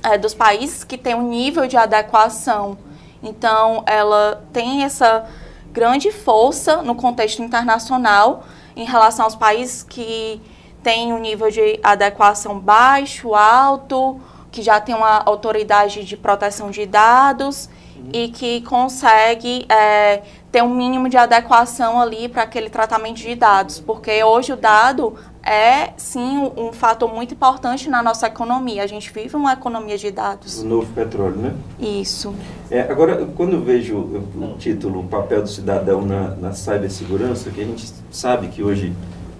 é, 0.00 0.16
dos 0.16 0.34
países 0.34 0.84
que 0.84 0.96
têm 0.96 1.16
um 1.16 1.28
nível 1.28 1.66
de 1.66 1.76
adequação. 1.76 2.78
Então, 3.20 3.82
ela 3.84 4.44
tem 4.52 4.84
essa 4.84 5.28
grande 5.72 6.12
força 6.12 6.82
no 6.82 6.94
contexto 6.94 7.42
internacional 7.42 8.44
em 8.76 8.84
relação 8.84 9.24
aos 9.24 9.34
países 9.34 9.82
que 9.82 10.40
têm 10.82 11.12
um 11.12 11.18
nível 11.18 11.50
de 11.50 11.78
adequação 11.82 12.58
baixo, 12.58 13.34
alto, 13.34 14.20
que 14.50 14.62
já 14.62 14.80
tem 14.80 14.94
uma 14.94 15.22
autoridade 15.24 16.04
de 16.04 16.16
proteção 16.16 16.70
de 16.70 16.84
dados 16.86 17.68
e 18.12 18.28
que 18.28 18.60
consegue 18.62 19.64
é, 19.68 20.22
ter 20.50 20.62
um 20.62 20.74
mínimo 20.74 21.08
de 21.08 21.16
adequação 21.16 22.00
ali 22.00 22.28
para 22.28 22.42
aquele 22.42 22.68
tratamento 22.68 23.18
de 23.18 23.34
dados, 23.34 23.78
porque 23.78 24.22
hoje 24.24 24.52
o 24.52 24.56
dado 24.56 25.14
é 25.42 25.92
sim 25.96 26.50
um 26.56 26.72
fator 26.72 27.12
muito 27.12 27.34
importante 27.34 27.88
na 27.88 28.02
nossa 28.02 28.26
economia. 28.26 28.82
A 28.82 28.86
gente 28.86 29.12
vive 29.12 29.34
uma 29.34 29.52
economia 29.52 29.98
de 29.98 30.10
dados. 30.10 30.62
O 30.62 30.66
novo 30.66 30.92
petróleo, 30.92 31.36
né? 31.36 31.54
Isso. 31.80 32.34
É, 32.70 32.82
agora, 32.82 33.26
quando 33.36 33.54
eu 33.54 33.62
vejo 33.62 33.96
o 33.96 34.54
título, 34.58 35.00
o 35.00 35.04
papel 35.04 35.42
do 35.42 35.48
cidadão 35.48 36.02
na, 36.02 36.28
na 36.36 36.52
cibersegurança, 36.52 37.50
que 37.50 37.60
a 37.60 37.64
gente 37.64 37.92
sabe 38.10 38.48
que 38.48 38.62
hoje 38.62 38.92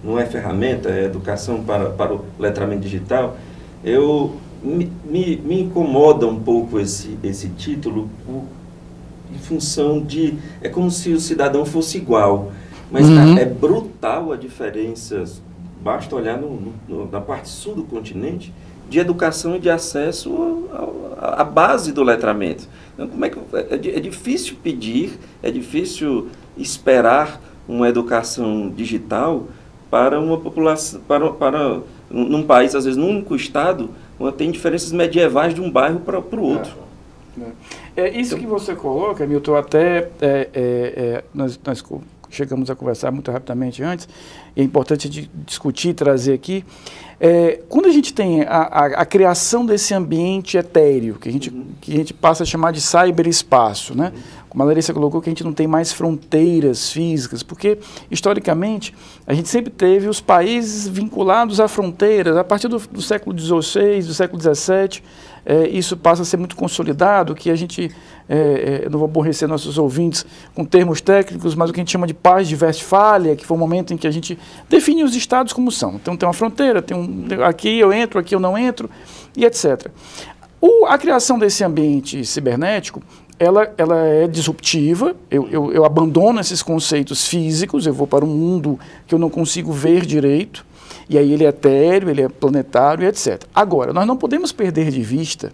não 0.02 0.18
é 0.18 0.26
ferramenta, 0.26 0.88
é 0.90 1.04
educação 1.04 1.62
para, 1.62 1.90
para 1.90 2.14
o 2.14 2.24
letramento 2.38 2.82
digital, 2.82 3.36
eu 3.84 4.36
me, 4.62 4.90
me, 5.04 5.36
me 5.36 5.62
incomoda 5.62 6.26
um 6.26 6.38
pouco 6.38 6.78
esse, 6.78 7.18
esse 7.22 7.48
título 7.50 8.08
em 9.34 9.38
função 9.38 10.00
de. 10.00 10.34
É 10.60 10.68
como 10.68 10.90
se 10.90 11.12
o 11.12 11.20
cidadão 11.20 11.64
fosse 11.64 11.98
igual. 11.98 12.52
Mas 12.90 13.08
uhum. 13.08 13.38
é 13.38 13.46
brutal 13.46 14.32
a 14.32 14.36
diferença, 14.36 15.24
basta 15.82 16.14
olhar 16.14 16.36
no, 16.36 16.74
no, 16.86 17.10
na 17.10 17.22
parte 17.22 17.48
sul 17.48 17.74
do 17.74 17.84
continente, 17.84 18.52
de 18.90 18.98
educação 18.98 19.56
e 19.56 19.58
de 19.58 19.70
acesso 19.70 20.68
à 21.18 21.42
base 21.42 21.90
do 21.90 22.02
letramento. 22.02 22.68
Então, 22.92 23.08
como 23.08 23.24
é, 23.24 23.30
que, 23.30 23.38
é, 23.88 23.96
é 23.96 24.00
difícil 24.00 24.56
pedir, 24.62 25.18
é 25.42 25.50
difícil 25.50 26.28
esperar 26.54 27.40
uma 27.66 27.88
educação 27.88 28.68
digital 28.68 29.46
para 29.92 30.18
uma 30.18 30.38
população, 30.38 31.02
para, 31.06 31.30
para 31.32 31.80
num 32.10 32.42
país, 32.42 32.74
às 32.74 32.86
vezes 32.86 32.96
num 32.96 33.10
único 33.10 33.36
estado, 33.36 33.90
tem 34.38 34.50
diferenças 34.50 34.90
medievais 34.90 35.54
de 35.54 35.60
um 35.60 35.70
bairro 35.70 36.00
para 36.00 36.18
o 36.18 36.42
outro. 36.42 36.72
É, 37.94 38.08
é 38.08 38.18
isso 38.18 38.34
então, 38.34 38.38
que 38.38 38.46
você 38.46 38.74
coloca, 38.74 39.26
Milton, 39.26 39.54
até 39.54 39.98
é, 39.98 40.08
é, 40.22 40.48
é, 40.54 41.24
nós, 41.34 41.60
nós 41.62 41.84
chegamos 42.32 42.70
a 42.70 42.74
conversar 42.74 43.10
muito 43.10 43.30
rapidamente 43.30 43.82
antes, 43.82 44.08
e 44.56 44.60
é 44.60 44.64
importante 44.64 45.08
de 45.08 45.30
discutir, 45.46 45.94
trazer 45.94 46.32
aqui. 46.32 46.64
É, 47.20 47.60
quando 47.68 47.86
a 47.86 47.92
gente 47.92 48.12
tem 48.12 48.42
a, 48.42 48.62
a, 48.62 48.86
a, 48.86 49.06
criação 49.06 49.64
desse 49.64 49.94
ambiente 49.94 50.56
etéreo, 50.56 51.14
que 51.20 51.28
a, 51.28 51.32
gente, 51.32 51.50
uhum. 51.50 51.66
que 51.80 51.92
a 51.92 51.96
gente 51.96 52.12
passa 52.12 52.42
a 52.42 52.46
chamar 52.46 52.72
de 52.72 52.80
cyberespaço, 52.80 53.94
né? 53.94 54.10
Uhum. 54.12 54.22
como 54.48 54.62
a 54.64 54.66
Larissa 54.66 54.92
colocou, 54.92 55.20
que 55.22 55.28
a 55.28 55.30
gente 55.30 55.44
não 55.44 55.52
tem 55.52 55.68
mais 55.68 55.92
fronteiras 55.92 56.90
físicas, 56.90 57.44
porque, 57.44 57.78
historicamente, 58.10 58.92
a 59.24 59.34
gente 59.34 59.48
sempre 59.48 59.70
teve 59.70 60.08
os 60.08 60.20
países 60.20 60.88
vinculados 60.88 61.60
a 61.60 61.68
fronteiras, 61.68 62.36
a 62.36 62.42
partir 62.42 62.66
do, 62.66 62.78
do 62.78 63.00
século 63.00 63.38
XVI, 63.38 64.02
do 64.02 64.14
século 64.14 64.42
XVII, 64.42 65.00
é, 65.44 65.68
isso 65.68 65.96
passa 65.96 66.22
a 66.22 66.24
ser 66.24 66.36
muito 66.36 66.54
consolidado, 66.56 67.34
que 67.34 67.50
a 67.50 67.56
gente, 67.56 67.90
é, 68.28 68.82
é, 68.84 68.88
não 68.88 68.98
vou 68.98 69.06
aborrecer 69.06 69.48
nossos 69.48 69.76
ouvintes 69.76 70.24
com 70.54 70.64
termos 70.64 71.00
técnicos, 71.00 71.54
mas 71.54 71.70
o 71.70 71.72
que 71.72 71.80
a 71.80 71.82
gente 71.82 71.90
chama 71.90 72.06
de 72.06 72.14
paz 72.14 72.48
de 72.48 72.56
Westfália, 72.56 73.34
que 73.34 73.44
foi 73.44 73.56
o 73.56 73.60
momento 73.60 73.92
em 73.92 73.96
que 73.96 74.06
a 74.06 74.10
gente 74.10 74.38
define 74.68 75.02
os 75.02 75.16
estados 75.16 75.52
como 75.52 75.70
são. 75.72 75.94
Então 75.94 76.16
tem 76.16 76.26
uma 76.26 76.32
fronteira, 76.32 76.80
tem 76.80 76.96
um, 76.96 77.26
aqui 77.44 77.78
eu 77.78 77.92
entro, 77.92 78.18
aqui 78.18 78.34
eu 78.34 78.40
não 78.40 78.56
entro, 78.56 78.88
e 79.36 79.44
etc. 79.44 79.88
O, 80.60 80.86
a 80.86 80.96
criação 80.96 81.38
desse 81.38 81.64
ambiente 81.64 82.24
cibernético, 82.24 83.02
ela, 83.36 83.72
ela 83.76 83.98
é 84.06 84.28
disruptiva, 84.28 85.16
eu, 85.28 85.48
eu, 85.48 85.72
eu 85.72 85.84
abandono 85.84 86.38
esses 86.38 86.62
conceitos 86.62 87.26
físicos, 87.26 87.84
eu 87.84 87.92
vou 87.92 88.06
para 88.06 88.24
um 88.24 88.28
mundo 88.28 88.78
que 89.04 89.12
eu 89.12 89.18
não 89.18 89.28
consigo 89.28 89.72
ver 89.72 90.06
direito, 90.06 90.64
e 91.12 91.18
aí 91.18 91.32
ele 91.32 91.44
é 91.44 91.48
etéreo, 91.48 92.08
ele 92.08 92.22
é 92.22 92.28
planetário, 92.28 93.06
etc. 93.06 93.44
Agora, 93.54 93.92
nós 93.92 94.06
não 94.06 94.16
podemos 94.16 94.50
perder 94.50 94.90
de 94.90 95.02
vista 95.02 95.52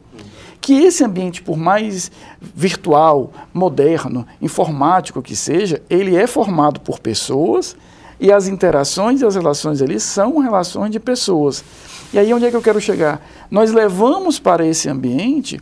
que 0.60 0.72
esse 0.74 1.02
ambiente, 1.02 1.42
por 1.42 1.56
mais 1.56 2.12
virtual, 2.54 3.32
moderno, 3.52 4.24
informático 4.40 5.20
que 5.20 5.34
seja, 5.34 5.82
ele 5.90 6.14
é 6.14 6.28
formado 6.28 6.78
por 6.78 7.00
pessoas 7.00 7.76
e 8.20 8.30
as 8.30 8.46
interações 8.46 9.20
e 9.20 9.26
as 9.26 9.34
relações 9.34 9.82
ali 9.82 9.98
são 9.98 10.38
relações 10.38 10.92
de 10.92 11.00
pessoas. 11.00 11.64
E 12.12 12.18
aí 12.20 12.32
onde 12.32 12.46
é 12.46 12.50
que 12.50 12.56
eu 12.56 12.62
quero 12.62 12.80
chegar? 12.80 13.20
Nós 13.50 13.72
levamos 13.72 14.38
para 14.38 14.64
esse 14.64 14.88
ambiente 14.88 15.60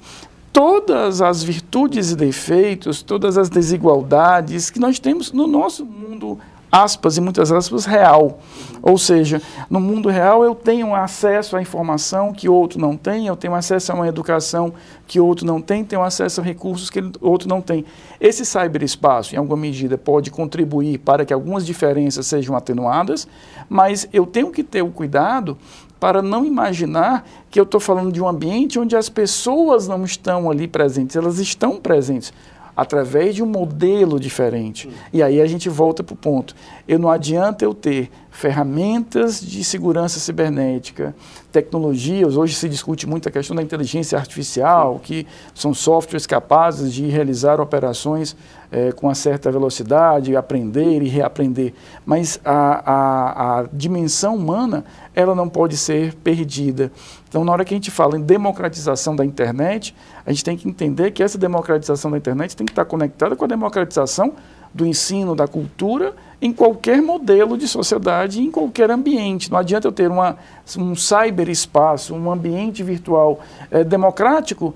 todas 0.53 1.23
as 1.23 1.43
virtudes 1.43 2.11
e 2.11 2.17
defeitos, 2.17 3.03
todas 3.03 3.39
as 3.39 3.49
desigualdades 3.49 4.69
que 4.69 4.79
nós 4.79 4.99
temos 4.99 5.33
no 5.33 5.47
nosso 5.47 5.87
mundo 5.87 6.39
aspas 6.71 7.17
e 7.17 7.21
muitas 7.21 7.53
aspas, 7.53 7.85
real. 7.85 8.39
Ou 8.83 8.99
seja, 8.99 9.41
no 9.69 9.81
mundo 9.81 10.09
real 10.09 10.45
eu 10.45 10.55
tenho 10.55 10.95
acesso 10.95 11.57
à 11.57 11.63
informação 11.63 12.33
que 12.33 12.49
outro 12.49 12.81
não 12.81 12.97
tem, 12.97 13.27
eu 13.27 13.37
tenho 13.37 13.55
acesso 13.55 13.93
a 13.93 13.95
uma 13.95 14.09
educação 14.09 14.73
que 15.07 15.21
outro 15.21 15.47
não 15.47 15.61
tem, 15.61 15.85
tenho 15.85 16.03
acesso 16.03 16.41
a 16.41 16.45
recursos 16.45 16.91
que 16.91 17.03
outro 17.21 17.49
não 17.49 17.61
tem. 17.61 17.85
Esse 18.21 18.45
cyberespaço, 18.45 19.35
em 19.35 19.39
alguma 19.39 19.57
medida, 19.57 19.97
pode 19.97 20.31
contribuir 20.31 20.99
para 20.99 21.25
que 21.25 21.33
algumas 21.33 21.65
diferenças 21.65 22.27
sejam 22.27 22.57
atenuadas, 22.57 23.27
mas 23.69 24.09
eu 24.13 24.27
tenho 24.27 24.51
que 24.51 24.63
ter 24.63 24.83
o 24.83 24.91
cuidado 24.91 25.57
para 25.99 26.21
não 26.21 26.45
imaginar 26.45 27.27
que 27.51 27.59
eu 27.59 27.65
estou 27.65 27.81
falando 27.81 28.13
de 28.13 28.21
um 28.21 28.29
ambiente 28.29 28.79
onde 28.79 28.95
as 28.95 29.09
pessoas 29.09 29.89
não 29.89 30.05
estão 30.05 30.51
ali 30.51 30.69
presentes, 30.69 31.17
elas 31.17 31.39
estão 31.39 31.77
presentes 31.77 32.33
através 32.77 33.35
de 33.35 33.43
um 33.43 33.47
modelo 33.47 34.21
diferente. 34.21 34.89
E 35.13 35.23
aí 35.23 35.41
a 35.41 35.47
gente 35.47 35.69
volta 35.69 36.05
para 36.05 36.13
o 36.13 36.17
ponto. 36.17 36.55
Eu 36.87 36.99
não 36.99 37.11
adianta 37.11 37.65
eu 37.65 37.73
ter 37.73 38.11
ferramentas 38.37 39.41
de 39.41 39.65
segurança 39.65 40.21
cibernética, 40.21 41.15
tecnologias, 41.51 42.37
hoje 42.37 42.55
se 42.55 42.69
discute 42.69 43.07
muito 43.07 43.27
a 43.31 43.33
questão 43.33 43.57
da 43.57 43.63
inteligência 43.63 44.19
artificial, 44.19 45.01
que 45.03 45.27
são 45.55 45.73
softwares 45.73 46.27
capazes 46.27 46.93
de 46.93 47.07
realizar 47.07 47.63
operações 47.63 48.37
é, 48.71 48.93
com 48.93 49.07
uma 49.07 49.15
certa 49.15 49.51
velocidade, 49.51 50.37
aprender 50.37 51.03
e 51.03 51.09
reaprender. 51.09 51.73
Mas 52.05 52.39
a, 52.45 52.83
a, 52.85 53.61
a 53.61 53.69
dimensão 53.73 54.37
humana, 54.37 54.85
ela 55.15 55.35
não 55.35 55.49
pode 55.49 55.79
ser 55.79 56.13
perdida. 56.17 56.93
Então, 57.27 57.43
na 57.43 57.53
hora 57.53 57.65
que 57.65 57.73
a 57.73 57.77
gente 57.77 57.91
fala 57.91 58.19
em 58.19 58.23
democratização 58.23 59.17
da 59.17 59.25
internet, 59.25 59.97
a 60.27 60.31
gente 60.31 60.45
tem 60.45 60.59
que 60.59 60.69
entender 60.69 61.11
que 61.13 61.23
essa 61.23 61.39
democratização 61.39 62.11
da 62.11 62.19
internet 62.19 62.55
tem 62.55 62.67
que 62.67 62.73
estar 62.73 62.85
conectada 62.85 63.35
com 63.35 63.47
a 63.47 63.49
democratização 63.49 64.35
do 64.77 64.87
ensino, 64.87 65.35
da 65.35 65.49
cultura, 65.49 66.15
em 66.41 66.53
qualquer 66.53 67.01
modelo 67.01 67.57
de 67.57 67.67
sociedade, 67.67 68.43
em 68.43 68.51
qualquer 68.51 68.91
ambiente. 68.91 69.51
Não 69.51 69.59
adianta 69.59 69.89
eu 69.89 69.93
ter 69.93 70.11
uma, 70.11 70.37
um 70.79 70.95
cyberespaço, 70.95 72.15
um 72.15 72.31
ambiente 72.31 72.83
virtual 72.83 73.41
é, 73.71 73.83
democrático, 73.83 74.75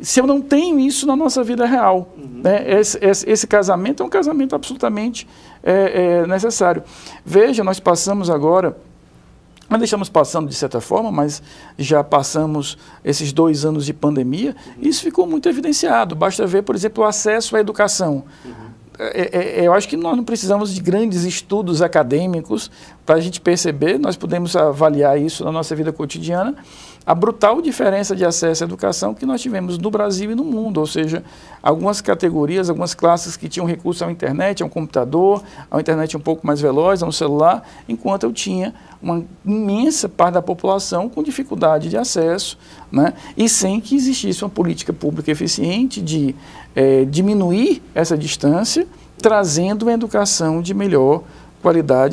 se 0.00 0.18
eu 0.18 0.26
não 0.26 0.40
tenho 0.40 0.80
isso 0.80 1.06
na 1.06 1.14
nossa 1.14 1.44
vida 1.44 1.66
real. 1.66 2.08
Uhum. 2.16 2.40
Né? 2.42 2.78
Esse, 2.80 2.98
esse, 3.04 3.30
esse, 3.30 3.46
casamento 3.46 4.02
é 4.02 4.06
um 4.06 4.08
casamento 4.08 4.56
absolutamente 4.56 5.28
é, 5.62 6.22
é, 6.22 6.26
necessário. 6.26 6.82
Veja, 7.24 7.62
nós 7.62 7.78
passamos 7.78 8.30
agora 8.30 8.76
nós 9.72 9.78
deixamos 9.78 10.10
passando 10.10 10.50
de 10.50 10.54
certa 10.54 10.82
forma, 10.82 11.10
mas 11.10 11.42
já 11.78 12.04
passamos 12.04 12.76
esses 13.02 13.32
dois 13.32 13.64
anos 13.64 13.86
de 13.86 13.94
pandemia, 13.94 14.54
e 14.78 14.86
isso 14.86 15.02
ficou 15.02 15.26
muito 15.26 15.48
evidenciado. 15.48 16.14
Basta 16.14 16.46
ver, 16.46 16.60
por 16.60 16.74
exemplo, 16.74 17.02
o 17.02 17.06
acesso 17.06 17.56
à 17.56 17.60
educação. 17.60 18.22
Uhum. 18.44 18.51
É, 19.02 19.30
é, 19.32 19.60
é, 19.60 19.66
eu 19.66 19.72
acho 19.72 19.88
que 19.88 19.96
nós 19.96 20.16
não 20.16 20.22
precisamos 20.22 20.72
de 20.72 20.80
grandes 20.80 21.24
estudos 21.24 21.82
acadêmicos 21.82 22.70
para 23.04 23.16
a 23.16 23.20
gente 23.20 23.40
perceber, 23.40 23.98
nós 23.98 24.16
podemos 24.16 24.54
avaliar 24.54 25.20
isso 25.20 25.44
na 25.44 25.50
nossa 25.50 25.74
vida 25.74 25.92
cotidiana, 25.92 26.54
a 27.04 27.14
brutal 27.14 27.60
diferença 27.60 28.14
de 28.14 28.24
acesso 28.24 28.62
à 28.62 28.66
educação 28.66 29.12
que 29.12 29.26
nós 29.26 29.42
tivemos 29.42 29.76
no 29.76 29.90
Brasil 29.90 30.30
e 30.30 30.34
no 30.36 30.44
mundo, 30.44 30.78
ou 30.78 30.86
seja, 30.86 31.24
algumas 31.60 32.00
categorias, 32.00 32.68
algumas 32.68 32.94
classes 32.94 33.36
que 33.36 33.48
tinham 33.48 33.66
recurso 33.66 34.04
à 34.04 34.12
internet, 34.12 34.62
a 34.62 34.66
um 34.66 34.68
computador, 34.68 35.42
a 35.68 35.74
uma 35.74 35.80
internet 35.80 36.16
um 36.16 36.20
pouco 36.20 36.46
mais 36.46 36.60
veloz, 36.60 37.02
a 37.02 37.06
um 37.06 37.12
celular, 37.12 37.68
enquanto 37.88 38.22
eu 38.22 38.32
tinha 38.32 38.72
uma 39.02 39.24
imensa 39.44 40.08
parte 40.08 40.34
da 40.34 40.42
população 40.42 41.08
com 41.08 41.22
dificuldade 41.22 41.88
de 41.88 41.96
acesso, 41.96 42.56
né? 42.90 43.14
e 43.36 43.48
sem 43.48 43.80
que 43.80 43.96
existisse 43.96 44.44
uma 44.44 44.50
política 44.50 44.92
pública 44.92 45.30
eficiente 45.30 46.00
de 46.00 46.34
é, 46.74 47.04
diminuir 47.04 47.82
essa 47.94 48.16
distância, 48.16 48.86
trazendo 49.18 49.82
uma 49.82 49.92
educação 49.92 50.62
de 50.62 50.72
melhor 50.72 51.22
qualidade 51.22 51.41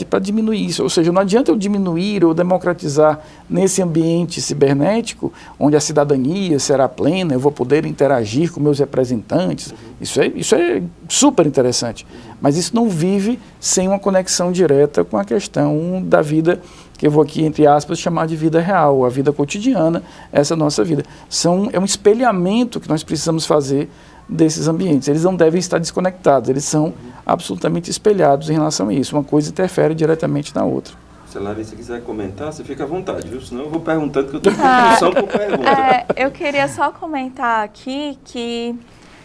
para 0.06 0.20
diminuir 0.20 0.66
isso. 0.66 0.84
Ou 0.84 0.90
seja, 0.90 1.12
não 1.12 1.22
adianta 1.22 1.52
eu 1.52 1.56
diminuir 1.56 2.24
ou 2.24 2.34
democratizar 2.34 3.20
nesse 3.50 3.82
ambiente 3.82 4.40
cibernético, 4.42 5.34
onde 5.60 5.76
a 5.76 5.80
cidadania 5.80 6.60
será 6.60 6.88
plena, 6.88 7.34
eu 7.34 7.40
vou 7.40 7.52
poder 7.52 7.86
interagir 7.86 8.52
com 8.52 8.60
meus 8.60 8.80
representantes. 8.80 9.74
Isso 10.00 10.22
é, 10.22 10.28
isso 10.28 10.56
é 10.56 10.84
super 11.08 11.48
interessante. 11.48 12.06
Mas 12.40 12.56
isso 12.56 12.74
não 12.76 12.88
vive 12.88 13.40
sem 13.60 13.88
uma 13.88 14.00
conexão 14.00 14.52
direta 14.52 15.04
com 15.04 15.18
a 15.18 15.26
questão 15.26 16.02
da 16.06 16.22
vida 16.22 16.62
que 16.98 17.08
eu 17.08 17.12
vou 17.12 17.24
aqui, 17.24 17.44
entre 17.46 17.66
aspas, 17.66 17.98
chamar 17.98 18.28
de 18.28 18.36
vida 18.36 18.60
real, 18.60 19.06
a 19.06 19.10
vida 19.10 19.32
cotidiana, 19.32 20.04
essa 20.34 20.54
nossa 20.54 20.84
vida. 20.84 21.04
São, 21.30 21.70
é 21.72 21.80
um 21.80 21.86
espelhamento 21.86 22.78
que 22.80 22.90
nós 22.90 23.04
precisamos 23.04 23.46
fazer 23.46 23.90
desses 24.30 24.68
ambientes. 24.68 25.08
Eles 25.08 25.24
não 25.24 25.36
devem 25.36 25.60
estar 25.60 25.80
desconectados, 25.80 26.50
eles 26.50 26.64
são 26.64 26.94
absolutamente 27.26 27.90
espelhados 27.90 28.50
em 28.50 28.54
relação 28.54 28.90
a 28.90 28.94
isso. 28.94 29.16
Uma 29.16 29.24
coisa 29.24 29.50
interfere 29.50 29.96
diretamente 29.96 30.56
na 30.56 30.64
outra. 30.64 30.94
Se 31.28 31.38
a 31.38 31.42
Larissa 31.42 31.76
quiser 31.76 32.02
comentar, 32.04 32.52
você 32.52 32.64
fica 32.64 32.84
à 32.84 32.88
vontade, 32.88 33.28
viu? 33.28 33.42
Senão 33.42 33.66
eu 33.66 33.70
vou 33.70 33.82
perguntando 33.82 34.30
que 34.30 34.36
eu 34.36 34.40
tenho 34.40 34.56
função 34.56 35.12
por 35.14 35.28
pergunta. 35.28 35.70
É, 35.70 36.06
eu 36.16 36.32
queria 36.32 36.68
só 36.68 36.92
comentar 36.92 37.64
aqui 37.64 38.18
que 38.24 38.76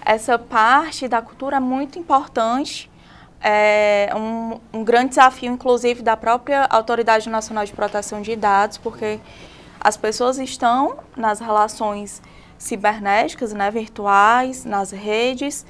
essa 0.05 0.39
parte 0.39 1.09
da 1.09 1.23
cultura 1.23 1.57
é 1.57 1.61
muito 1.61 1.99
importante, 1.99 2.91
é 3.41 4.11
um, 4.15 4.81
um 4.81 4.85
grande 4.85 5.11
desafio, 5.11 5.51
inclusive, 5.51 6.03
da 6.03 6.17
própria 6.17 6.67
Autoridade 6.69 7.29
Nacional 7.31 7.65
de 7.65 7.73
Proteção 7.73 8.21
de 8.21 8.37
Dados, 8.37 8.77
porque 8.77 9.19
as 9.81 9.97
pessoas 9.97 10.39
estão 10.39 10.97
nas 11.17 11.41
relações 11.41 12.21
cibernéticas, 12.65 13.53
né, 13.53 13.71
virtuais, 13.71 14.65
nas 14.65 14.91
redes, 14.91 15.67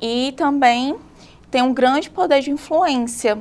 e 0.00 0.32
também 0.36 0.96
tem 1.50 1.62
um 1.62 1.72
grande 1.72 2.10
poder 2.10 2.40
de 2.40 2.50
influência. 2.50 3.38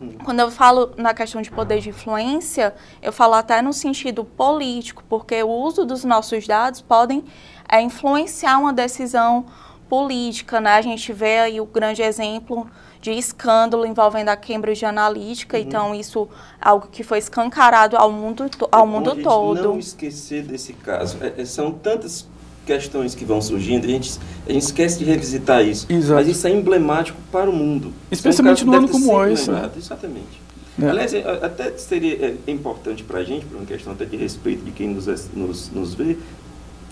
Hum. 0.00 0.18
Quando 0.22 0.40
eu 0.40 0.50
falo 0.50 0.92
na 0.96 1.14
questão 1.14 1.40
de 1.40 1.50
poder 1.50 1.80
de 1.80 1.88
influência, 1.88 2.74
eu 3.00 3.12
falo 3.12 3.34
até 3.34 3.62
no 3.62 3.72
sentido 3.72 4.24
político, 4.24 5.02
porque 5.08 5.42
o 5.42 5.48
uso 5.48 5.84
dos 5.84 6.04
nossos 6.04 6.46
dados 6.46 6.82
podem 6.82 7.24
é, 7.68 7.80
influenciar 7.80 8.58
uma 8.58 8.72
decisão 8.72 9.46
política, 9.88 10.60
né? 10.60 10.74
A 10.74 10.82
gente 10.82 11.12
vê 11.12 11.38
aí 11.38 11.60
o 11.60 11.66
grande 11.66 12.02
exemplo 12.02 12.68
de 13.00 13.10
escândalo 13.12 13.84
envolvendo 13.84 14.30
a 14.30 14.36
Cambridge 14.36 14.84
Analytica, 14.84 15.58
uhum. 15.58 15.62
então 15.62 15.94
isso 15.94 16.26
é 16.58 16.68
algo 16.68 16.88
que 16.90 17.02
foi 17.02 17.18
escancarado 17.18 17.98
ao 17.98 18.10
mundo, 18.10 18.50
ao 18.72 18.84
é 18.84 18.86
mundo 18.86 19.22
todo. 19.22 19.62
Não 19.62 19.78
esquecer 19.78 20.42
desse 20.42 20.72
caso. 20.72 21.18
É 21.36 21.44
são 21.44 21.70
tantas 21.70 22.26
questões 22.64 23.14
que 23.14 23.24
vão 23.24 23.40
surgindo, 23.40 23.84
a 23.84 23.88
gente, 23.88 24.18
a 24.46 24.52
gente 24.52 24.62
esquece 24.62 24.98
de 24.98 25.04
revisitar 25.04 25.66
isso. 25.66 25.86
Exato. 25.88 26.14
Mas 26.14 26.28
isso 26.28 26.46
é 26.46 26.50
emblemático 26.50 27.18
para 27.30 27.48
o 27.48 27.52
mundo. 27.52 27.92
Especialmente 28.10 28.64
no 28.64 28.74
ano 28.74 28.88
como 28.88 29.24
esse. 29.26 29.50
Né? 29.50 29.70
Exatamente. 29.76 30.42
É. 30.80 30.88
Aliás, 30.88 31.14
é, 31.14 31.20
até 31.42 31.70
seria 31.76 32.36
é, 32.46 32.50
importante 32.50 33.04
para 33.04 33.20
a 33.20 33.24
gente, 33.24 33.44
por 33.46 33.56
uma 33.56 33.66
questão 33.66 33.92
até 33.92 34.04
de 34.04 34.16
respeito 34.16 34.64
de 34.64 34.72
quem 34.72 34.88
nos, 34.88 35.06
nos, 35.32 35.70
nos 35.70 35.94
vê, 35.94 36.16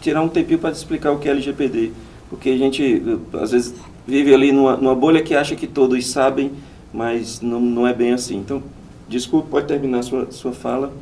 tirar 0.01 0.23
um 0.23 0.29
tempinho 0.29 0.59
para 0.59 0.71
explicar 0.71 1.11
o 1.13 1.19
que 1.19 1.29
é 1.29 1.33
LGPD. 1.33 1.93
Porque 2.29 2.51
a 2.51 2.57
gente, 2.57 3.03
às 3.35 3.51
vezes, 3.51 3.75
vive 4.07 4.33
ali 4.33 4.53
numa, 4.53 4.77
numa 4.77 4.95
bolha 4.95 5.23
que 5.23 5.35
acha 5.35 5.57
que 5.57 5.67
todos 5.67 6.07
sabem, 6.07 6.53
mas 6.93 7.41
não, 7.41 7.61
não 7.61 7.87
é 7.87 7.93
bem 7.93 8.13
assim. 8.13 8.37
Então, 8.37 8.63
desculpe, 9.09 9.51
pode 9.51 9.67
terminar 9.67 9.99
a 9.99 10.03
sua, 10.03 10.31
sua 10.31 10.53
fala. 10.53 10.93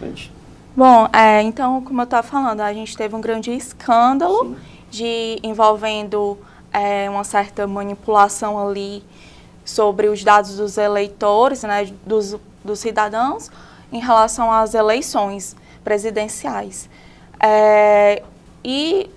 Gente. 0.00 0.35
Bom, 0.76 1.08
é, 1.10 1.40
então, 1.40 1.80
como 1.80 2.02
eu 2.02 2.04
estava 2.04 2.22
falando, 2.22 2.60
a 2.60 2.70
gente 2.70 2.94
teve 2.94 3.14
um 3.16 3.20
grande 3.20 3.50
escândalo 3.50 4.54
de 4.90 5.40
envolvendo 5.42 6.38
é, 6.70 7.08
uma 7.08 7.24
certa 7.24 7.66
manipulação 7.66 8.58
ali 8.58 9.02
sobre 9.64 10.08
os 10.08 10.22
dados 10.22 10.58
dos 10.58 10.76
eleitores, 10.76 11.62
né, 11.62 11.90
dos, 12.04 12.36
dos 12.62 12.78
cidadãos, 12.78 13.50
em 13.90 14.00
relação 14.00 14.52
às 14.52 14.74
eleições 14.74 15.56
presidenciais. 15.82 16.90
É, 17.40 18.22
e 18.62 19.08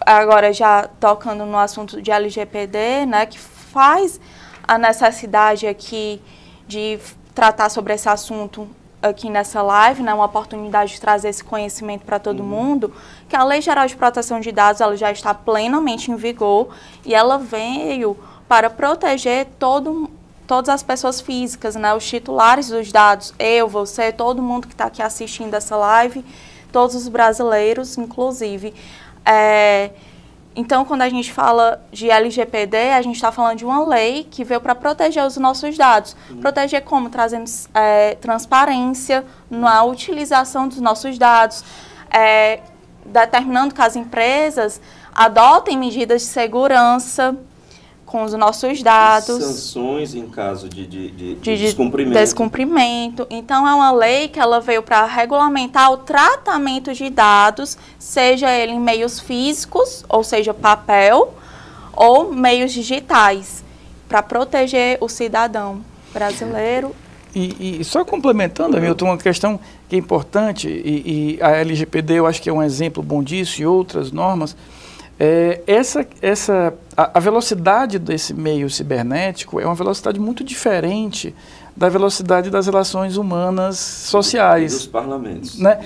agora 0.00 0.52
já 0.52 0.88
tocando 0.98 1.46
no 1.46 1.56
assunto 1.56 2.02
de 2.02 2.10
LGPD, 2.10 3.06
né, 3.06 3.26
que 3.26 3.38
faz 3.38 4.20
a 4.66 4.76
necessidade 4.76 5.68
aqui 5.68 6.20
de 6.66 6.98
tratar 7.32 7.68
sobre 7.68 7.94
esse 7.94 8.08
assunto 8.08 8.68
aqui 9.06 9.30
nessa 9.30 9.62
live, 9.62 10.02
né, 10.02 10.12
uma 10.12 10.24
oportunidade 10.24 10.92
de 10.92 11.00
trazer 11.00 11.28
esse 11.28 11.42
conhecimento 11.42 12.04
para 12.04 12.18
todo 12.18 12.40
uhum. 12.40 12.46
mundo, 12.46 12.92
que 13.28 13.36
a 13.36 13.44
Lei 13.44 13.60
Geral 13.60 13.86
de 13.86 13.96
Proteção 13.96 14.40
de 14.40 14.52
Dados 14.52 14.80
ela 14.80 14.96
já 14.96 15.10
está 15.10 15.32
plenamente 15.32 16.10
em 16.10 16.16
vigor 16.16 16.68
e 17.04 17.14
ela 17.14 17.38
veio 17.38 18.16
para 18.48 18.70
proteger 18.70 19.46
todo, 19.58 20.10
todas 20.46 20.68
as 20.68 20.82
pessoas 20.82 21.20
físicas, 21.20 21.74
né, 21.74 21.94
os 21.94 22.06
titulares 22.06 22.68
dos 22.68 22.92
dados, 22.92 23.34
eu, 23.38 23.68
você, 23.68 24.12
todo 24.12 24.42
mundo 24.42 24.66
que 24.66 24.74
está 24.74 24.86
aqui 24.86 25.02
assistindo 25.02 25.54
essa 25.54 25.76
live, 25.76 26.24
todos 26.72 26.94
os 26.94 27.08
brasileiros, 27.08 27.96
inclusive. 27.96 28.74
É, 29.24 29.90
então, 30.56 30.86
quando 30.86 31.02
a 31.02 31.08
gente 31.10 31.30
fala 31.30 31.84
de 31.92 32.10
LGPD, 32.10 32.92
a 32.92 33.02
gente 33.02 33.16
está 33.16 33.30
falando 33.30 33.58
de 33.58 33.64
uma 33.66 33.86
lei 33.86 34.24
que 34.24 34.42
veio 34.42 34.58
para 34.58 34.74
proteger 34.74 35.22
os 35.22 35.36
nossos 35.36 35.76
dados. 35.76 36.16
Uhum. 36.30 36.38
Proteger 36.38 36.82
como? 36.82 37.10
Trazendo 37.10 37.44
é, 37.74 38.14
transparência 38.14 39.22
na 39.50 39.84
utilização 39.84 40.66
dos 40.66 40.80
nossos 40.80 41.18
dados, 41.18 41.62
é, 42.10 42.60
determinando 43.04 43.74
que 43.74 43.82
as 43.82 43.96
empresas 43.96 44.80
adotem 45.14 45.76
medidas 45.76 46.22
de 46.22 46.28
segurança 46.28 47.36
com 48.06 48.22
os 48.22 48.32
nossos 48.32 48.82
dados. 48.82 49.42
Sanções 49.42 50.14
em 50.14 50.28
caso 50.28 50.68
de, 50.68 50.86
de, 50.86 51.10
de, 51.10 51.34
de 51.34 51.56
descumprimento. 51.56 52.18
descumprimento. 52.18 53.26
Então, 53.28 53.66
é 53.66 53.74
uma 53.74 53.90
lei 53.90 54.28
que 54.28 54.38
ela 54.38 54.60
veio 54.60 54.82
para 54.82 55.04
regulamentar 55.04 55.92
o 55.92 55.98
tratamento 55.98 56.94
de 56.94 57.10
dados, 57.10 57.76
seja 57.98 58.50
ele 58.50 58.72
em 58.72 58.80
meios 58.80 59.18
físicos, 59.18 60.04
ou 60.08 60.22
seja, 60.22 60.54
papel, 60.54 61.34
ou 61.92 62.32
meios 62.32 62.72
digitais, 62.72 63.64
para 64.08 64.22
proteger 64.22 64.98
o 65.00 65.08
cidadão 65.08 65.84
brasileiro. 66.14 66.94
E, 67.34 67.80
e 67.80 67.84
só 67.84 68.02
complementando, 68.04 68.78
Hamilton, 68.78 69.04
uma 69.06 69.18
questão 69.18 69.60
que 69.88 69.96
é 69.96 69.98
importante, 69.98 70.68
e, 70.68 71.36
e 71.36 71.42
a 71.42 71.50
LGPD 71.56 72.14
eu 72.14 72.26
acho 72.26 72.40
que 72.40 72.48
é 72.48 72.52
um 72.52 72.62
exemplo 72.62 73.02
bom 73.02 73.22
disso, 73.22 73.60
e 73.60 73.66
outras 73.66 74.10
normas, 74.10 74.56
é, 75.18 75.62
essa, 75.66 76.06
essa, 76.20 76.74
a, 76.94 77.18
a, 77.18 77.20
velocidade 77.20 77.98
desse 77.98 78.34
meio 78.34 78.68
cibernético 78.68 79.58
é 79.58 79.64
uma 79.64 79.74
velocidade 79.74 80.20
muito 80.20 80.44
diferente 80.44 81.34
da 81.74 81.88
velocidade 81.88 82.50
das 82.50 82.66
relações 82.66 83.16
humanas 83.16 83.78
sociais. 83.78 84.72
E 84.72 84.76
dos 84.76 84.86
parlamentos. 84.86 85.58
Né? 85.58 85.78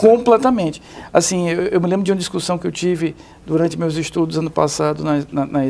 Completamente. 0.00 0.80
Assim, 1.12 1.48
eu, 1.48 1.62
eu, 1.62 1.80
me 1.80 1.88
lembro 1.88 2.04
de 2.04 2.12
uma 2.12 2.18
discussão 2.18 2.56
que 2.56 2.66
eu 2.66 2.72
tive 2.72 3.16
durante 3.46 3.76
meus 3.76 3.96
estudos 3.96 4.36
ano 4.36 4.50
passado 4.50 5.02
na, 5.02 5.24
na, 5.30 5.46
na 5.46 5.66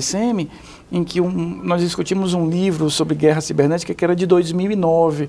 em 0.90 1.04
que 1.04 1.20
um, 1.20 1.30
nós 1.62 1.82
discutimos 1.82 2.32
um 2.32 2.48
livro 2.48 2.88
sobre 2.88 3.14
guerra 3.14 3.40
cibernética 3.40 3.92
que 3.92 4.04
era 4.04 4.16
de 4.16 4.26
2009. 4.26 5.28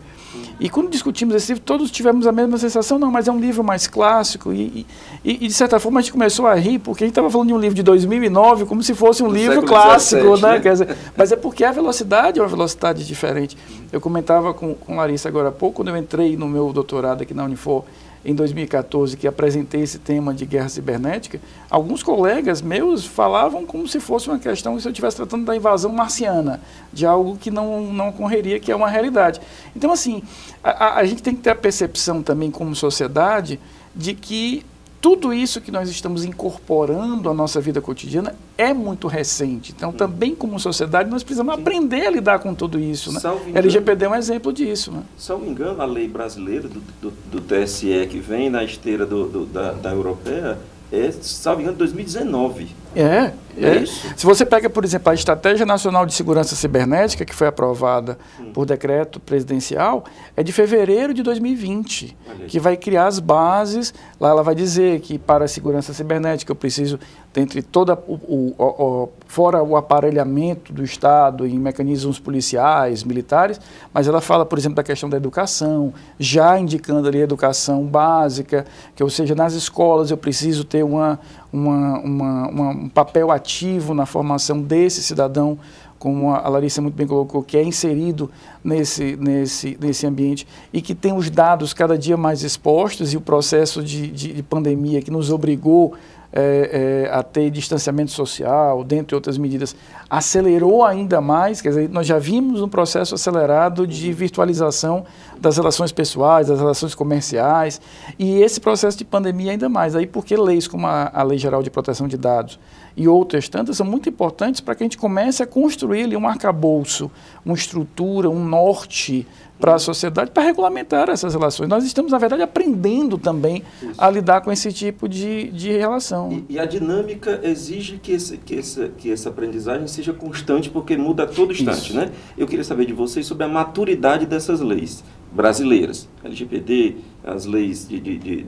E 0.59 0.69
quando 0.69 0.89
discutimos 0.89 1.35
esse 1.35 1.51
livro, 1.51 1.63
todos 1.63 1.91
tivemos 1.91 2.25
a 2.27 2.31
mesma 2.31 2.57
sensação, 2.57 2.97
não, 2.97 3.11
mas 3.11 3.27
é 3.27 3.31
um 3.31 3.39
livro 3.39 3.63
mais 3.63 3.87
clássico. 3.87 4.53
E, 4.53 4.85
e, 5.23 5.45
e 5.45 5.47
de 5.47 5.53
certa 5.53 5.79
forma 5.79 5.99
a 5.99 6.01
gente 6.01 6.13
começou 6.13 6.47
a 6.47 6.55
rir, 6.55 6.79
porque 6.79 7.03
a 7.03 7.07
gente 7.07 7.11
estava 7.11 7.29
falando 7.29 7.49
de 7.49 7.53
um 7.53 7.59
livro 7.59 7.75
de 7.75 7.83
2009 7.83 8.65
como 8.65 8.81
se 8.81 8.93
fosse 8.93 9.21
um 9.21 9.27
Do 9.27 9.33
livro 9.33 9.61
clássico, 9.63 10.21
17, 10.21 10.41
né? 10.41 10.51
né? 10.51 10.59
Quer 10.59 10.71
dizer, 10.71 10.97
mas 11.15 11.31
é 11.31 11.35
porque 11.35 11.63
a 11.63 11.71
velocidade 11.71 12.39
é 12.39 12.41
uma 12.41 12.47
velocidade 12.47 13.05
diferente. 13.05 13.57
Eu 13.91 13.99
comentava 13.99 14.53
com, 14.53 14.73
com 14.73 14.95
Larissa 14.95 15.27
agora 15.27 15.49
há 15.49 15.51
pouco, 15.51 15.77
quando 15.77 15.89
eu 15.89 15.97
entrei 15.97 16.37
no 16.37 16.47
meu 16.47 16.71
doutorado 16.71 17.21
aqui 17.21 17.33
na 17.33 17.43
Unifor, 17.43 17.83
em 18.23 18.36
2014 18.36 19.15
que 19.15 19.27
apresentei 19.27 19.82
esse 19.82 19.97
tema 19.97 20.34
de 20.34 20.45
guerra 20.45 20.69
cibernética, 20.69 21.39
alguns 21.69 22.03
colegas 22.03 22.62
meus 22.62 23.05
falavam 23.05 23.65
como 23.65 23.88
se 23.88 23.99
fosse 23.99 24.29
uma 24.29 24.39
questão 24.39 24.79
se 24.79 24.88
eu 24.88 24.91
estivesse 24.91 25.17
tratando 25.17 25.45
da 25.45 25.55
invasão 25.55 25.91
marciana, 25.91 26.62
de 26.91 27.05
algo 27.05 27.38
que 27.38 27.49
não, 27.49 27.93
não 27.93 28.10
ocorreria, 28.10 28.60
que 28.60 28.71
é 28.71 28.75
uma 28.75 28.89
realidade. 28.89 29.39
Então, 29.75 29.91
assim, 29.91 30.21
a, 30.63 30.95
a 30.95 31.05
gente 31.05 31.23
tem 31.23 31.36
que 31.36 31.41
ter 31.41 31.51
a 31.51 31.55
percepção 31.55 32.21
também 32.21 32.51
como 32.51 32.75
sociedade 32.75 33.60
de 33.95 34.13
que 34.13 34.65
tudo 35.01 35.33
isso 35.33 35.62
que 35.62 35.71
nós 35.71 35.89
estamos 35.89 36.25
incorporando 36.25 37.29
à 37.29 37.33
nossa 37.33 37.62
vida 37.62 37.79
cotidiana 37.79 38.35
é 38.57 38.73
muito 38.73 39.07
recente. 39.07 39.73
Então, 39.75 39.91
também 39.91 40.35
como 40.35 40.59
sociedade, 40.59 41.09
nós 41.09 41.23
precisamos 41.23 41.55
Sim. 41.55 41.62
aprender 41.62 42.05
a 42.05 42.09
lidar 42.09 42.39
com 42.39 42.53
tudo 42.53 42.79
isso. 42.79 43.12
Né? 43.13 43.19
Engano, 43.19 43.57
LGPD 43.57 44.05
é 44.05 44.09
um 44.09 44.15
exemplo 44.15 44.51
disso. 44.51 44.91
Né? 44.91 45.01
Salvo 45.17 45.45
engano, 45.45 45.81
a 45.81 45.85
lei 45.85 46.07
brasileira 46.07 46.67
do, 46.67 46.81
do, 47.01 47.13
do 47.31 47.41
TSE, 47.41 48.07
que 48.09 48.19
vem 48.19 48.49
na 48.49 48.63
esteira 48.63 49.05
do, 49.05 49.27
do, 49.27 49.45
da, 49.45 49.71
da 49.71 49.91
europeia, 49.91 50.59
é, 50.91 51.12
salvo 51.12 51.62
engano, 51.62 51.77
2019. 51.77 52.67
É, 52.95 53.32
é. 53.58 53.84
é 53.84 53.86
Se 53.86 54.25
você 54.25 54.45
pega, 54.45 54.69
por 54.69 54.84
exemplo, 54.84 55.12
a 55.12 55.13
Estratégia 55.13 55.65
Nacional 55.65 56.06
de 56.06 56.13
Segurança 56.13 56.56
Cibernética, 56.56 57.25
que 57.25 57.36
foi 57.36 57.47
aprovada 57.47 58.17
hum. 58.39 58.52
por 58.54 58.65
decreto 58.65 59.19
presidencial, 59.19 60.04
é 60.36 60.43
de 60.43 60.52
fevereiro 60.52 61.13
de 61.13 61.21
2020, 61.21 62.17
que 62.47 62.60
vai 62.60 62.78
criar 62.78 63.08
as 63.08 63.19
bases. 63.19 63.93
Lá 64.19 64.30
ela 64.30 64.43
vai 64.43 64.56
dizer 64.56 65.02
que 65.02 65.19
para 65.19 65.45
a 65.45 65.47
segurança 65.47 65.93
cibernética 65.93 66.52
eu 66.52 66.56
preciso, 66.56 66.99
dentre 67.34 67.62
toda 67.62 67.93
o, 68.08 68.13
o, 68.13 68.56
o, 68.58 69.10
fora 69.28 69.62
o 69.62 69.75
aparelhamento 69.75 70.73
do 70.73 70.84
Estado 70.84 71.45
em 71.45 71.60
mecanismos 71.60 72.19
policiais, 72.19 73.04
militares, 73.04 73.60
mas 73.93 74.08
ela 74.08 74.21
fala, 74.21 74.45
por 74.45 74.58
exemplo, 74.58 74.78
da 74.78 74.84
questão 74.84 75.10
da 75.10 75.17
educação, 75.17 75.93
já 76.17 76.58
indicando 76.60 77.08
ali 77.08 77.19
a 77.19 77.23
educação 77.23 77.86
básica, 77.86 78.65
que 78.95 79.04
ou 79.04 79.10
seja, 79.10 79.36
nas 79.36 79.54
escolas 79.54 80.12
eu 80.12 80.17
preciso 80.17 80.63
ter 80.63 80.84
uma, 80.84 81.19
uma, 81.51 81.99
uma, 81.99 82.47
uma, 82.47 82.69
um 82.69 82.89
papel 82.89 83.31
ativo 83.31 83.93
na 83.93 84.05
formação 84.05 84.62
desse 84.62 85.01
cidadão, 85.01 85.57
como 85.97 86.33
a 86.33 86.47
Larissa 86.47 86.81
muito 86.81 86.95
bem 86.95 87.05
colocou, 87.05 87.43
que 87.43 87.57
é 87.57 87.63
inserido 87.63 88.31
nesse, 88.63 89.17
nesse, 89.17 89.77
nesse 89.79 90.07
ambiente 90.07 90.47
e 90.71 90.81
que 90.81 90.95
tem 90.95 91.13
os 91.13 91.29
dados 91.29 91.73
cada 91.73 91.97
dia 91.97 92.15
mais 92.15 92.41
expostos 92.41 93.13
e 93.13 93.17
o 93.17 93.21
processo 93.21 93.83
de, 93.83 94.07
de, 94.07 94.33
de 94.33 94.43
pandemia 94.43 95.01
que 95.01 95.12
nos 95.12 95.29
obrigou 95.29 95.93
é, 96.31 97.07
é, 97.07 97.13
a 97.13 97.23
ter 97.23 97.49
distanciamento 97.49 98.11
social, 98.11 98.83
dentre 98.83 99.15
outras 99.15 99.37
medidas, 99.37 99.75
acelerou 100.09 100.83
ainda 100.83 101.19
mais, 101.19 101.61
quer 101.61 101.69
dizer, 101.69 101.89
nós 101.89 102.05
já 102.05 102.19
vimos 102.19 102.61
um 102.61 102.69
processo 102.69 103.15
acelerado 103.15 103.87
de 103.87 104.11
virtualização 104.13 105.05
das 105.39 105.57
relações 105.57 105.91
pessoais, 105.91 106.47
das 106.47 106.59
relações 106.59 106.93
comerciais, 106.93 107.81
e 108.17 108.41
esse 108.41 108.59
processo 108.59 108.97
de 108.97 109.05
pandemia 109.05 109.51
ainda 109.51 109.69
mais, 109.69 109.95
aí 109.95 110.05
porque 110.05 110.35
leis 110.35 110.67
como 110.67 110.85
a, 110.87 111.09
a 111.13 111.23
Lei 111.23 111.37
Geral 111.37 111.63
de 111.63 111.69
Proteção 111.69 112.07
de 112.07 112.17
Dados 112.17 112.59
e 112.95 113.07
outras 113.07 113.47
tantas 113.47 113.77
são 113.77 113.85
muito 113.85 114.09
importantes 114.09 114.59
para 114.59 114.75
que 114.75 114.83
a 114.83 114.85
gente 114.85 114.97
comece 114.97 115.41
a 115.41 115.47
construir 115.47 116.03
ali 116.03 116.17
um 116.17 116.27
arcabouço, 116.27 117.09
uma 117.45 117.55
estrutura, 117.55 118.29
um 118.29 118.43
norte 118.43 119.25
para 119.59 119.75
a 119.75 119.79
sociedade 119.79 120.31
para 120.31 120.43
regulamentar 120.43 121.09
essas 121.09 121.33
relações. 121.33 121.67
Nós 121.67 121.83
estamos, 121.83 122.11
na 122.11 122.17
verdade, 122.17 122.41
aprendendo 122.41 123.17
também 123.17 123.63
Isso. 123.81 123.93
a 123.97 124.09
lidar 124.09 124.41
com 124.41 124.51
esse 124.51 124.71
tipo 124.71 125.07
de, 125.07 125.51
de 125.51 125.71
relação. 125.71 126.31
E, 126.31 126.55
e 126.55 126.59
a 126.59 126.65
dinâmica 126.65 127.41
exige 127.43 127.97
que, 127.97 128.13
esse, 128.13 128.37
que, 128.37 128.57
essa, 128.57 128.87
que 128.87 129.11
essa 129.11 129.29
aprendizagem 129.29 129.87
seja 129.87 130.13
constante, 130.13 130.69
porque 130.69 130.95
muda 130.95 131.23
a 131.23 131.27
todo 131.27 131.51
instante. 131.51 131.93
Né? 131.93 132.11
Eu 132.37 132.47
queria 132.47 132.63
saber 132.63 132.85
de 132.85 132.93
vocês 132.93 133.25
sobre 133.25 133.43
a 133.43 133.47
maturidade 133.47 134.25
dessas 134.25 134.61
leis 134.61 135.03
brasileiras, 135.31 136.09
LGPD, 136.23 136.95
as 137.23 137.45
leis 137.45 137.87
de, 137.87 137.99
de, 137.99 138.17
de, 138.17 138.45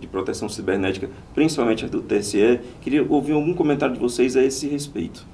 de, 0.00 0.06
proteção 0.06 0.48
cibernética, 0.48 1.10
principalmente 1.34 1.84
as 1.84 1.90
do 1.90 2.00
TSE. 2.00 2.60
Queria 2.80 3.04
ouvir 3.06 3.32
algum 3.32 3.52
comentário 3.52 3.94
de 3.94 4.00
vocês 4.00 4.36
a 4.36 4.42
esse 4.42 4.66
respeito. 4.66 5.26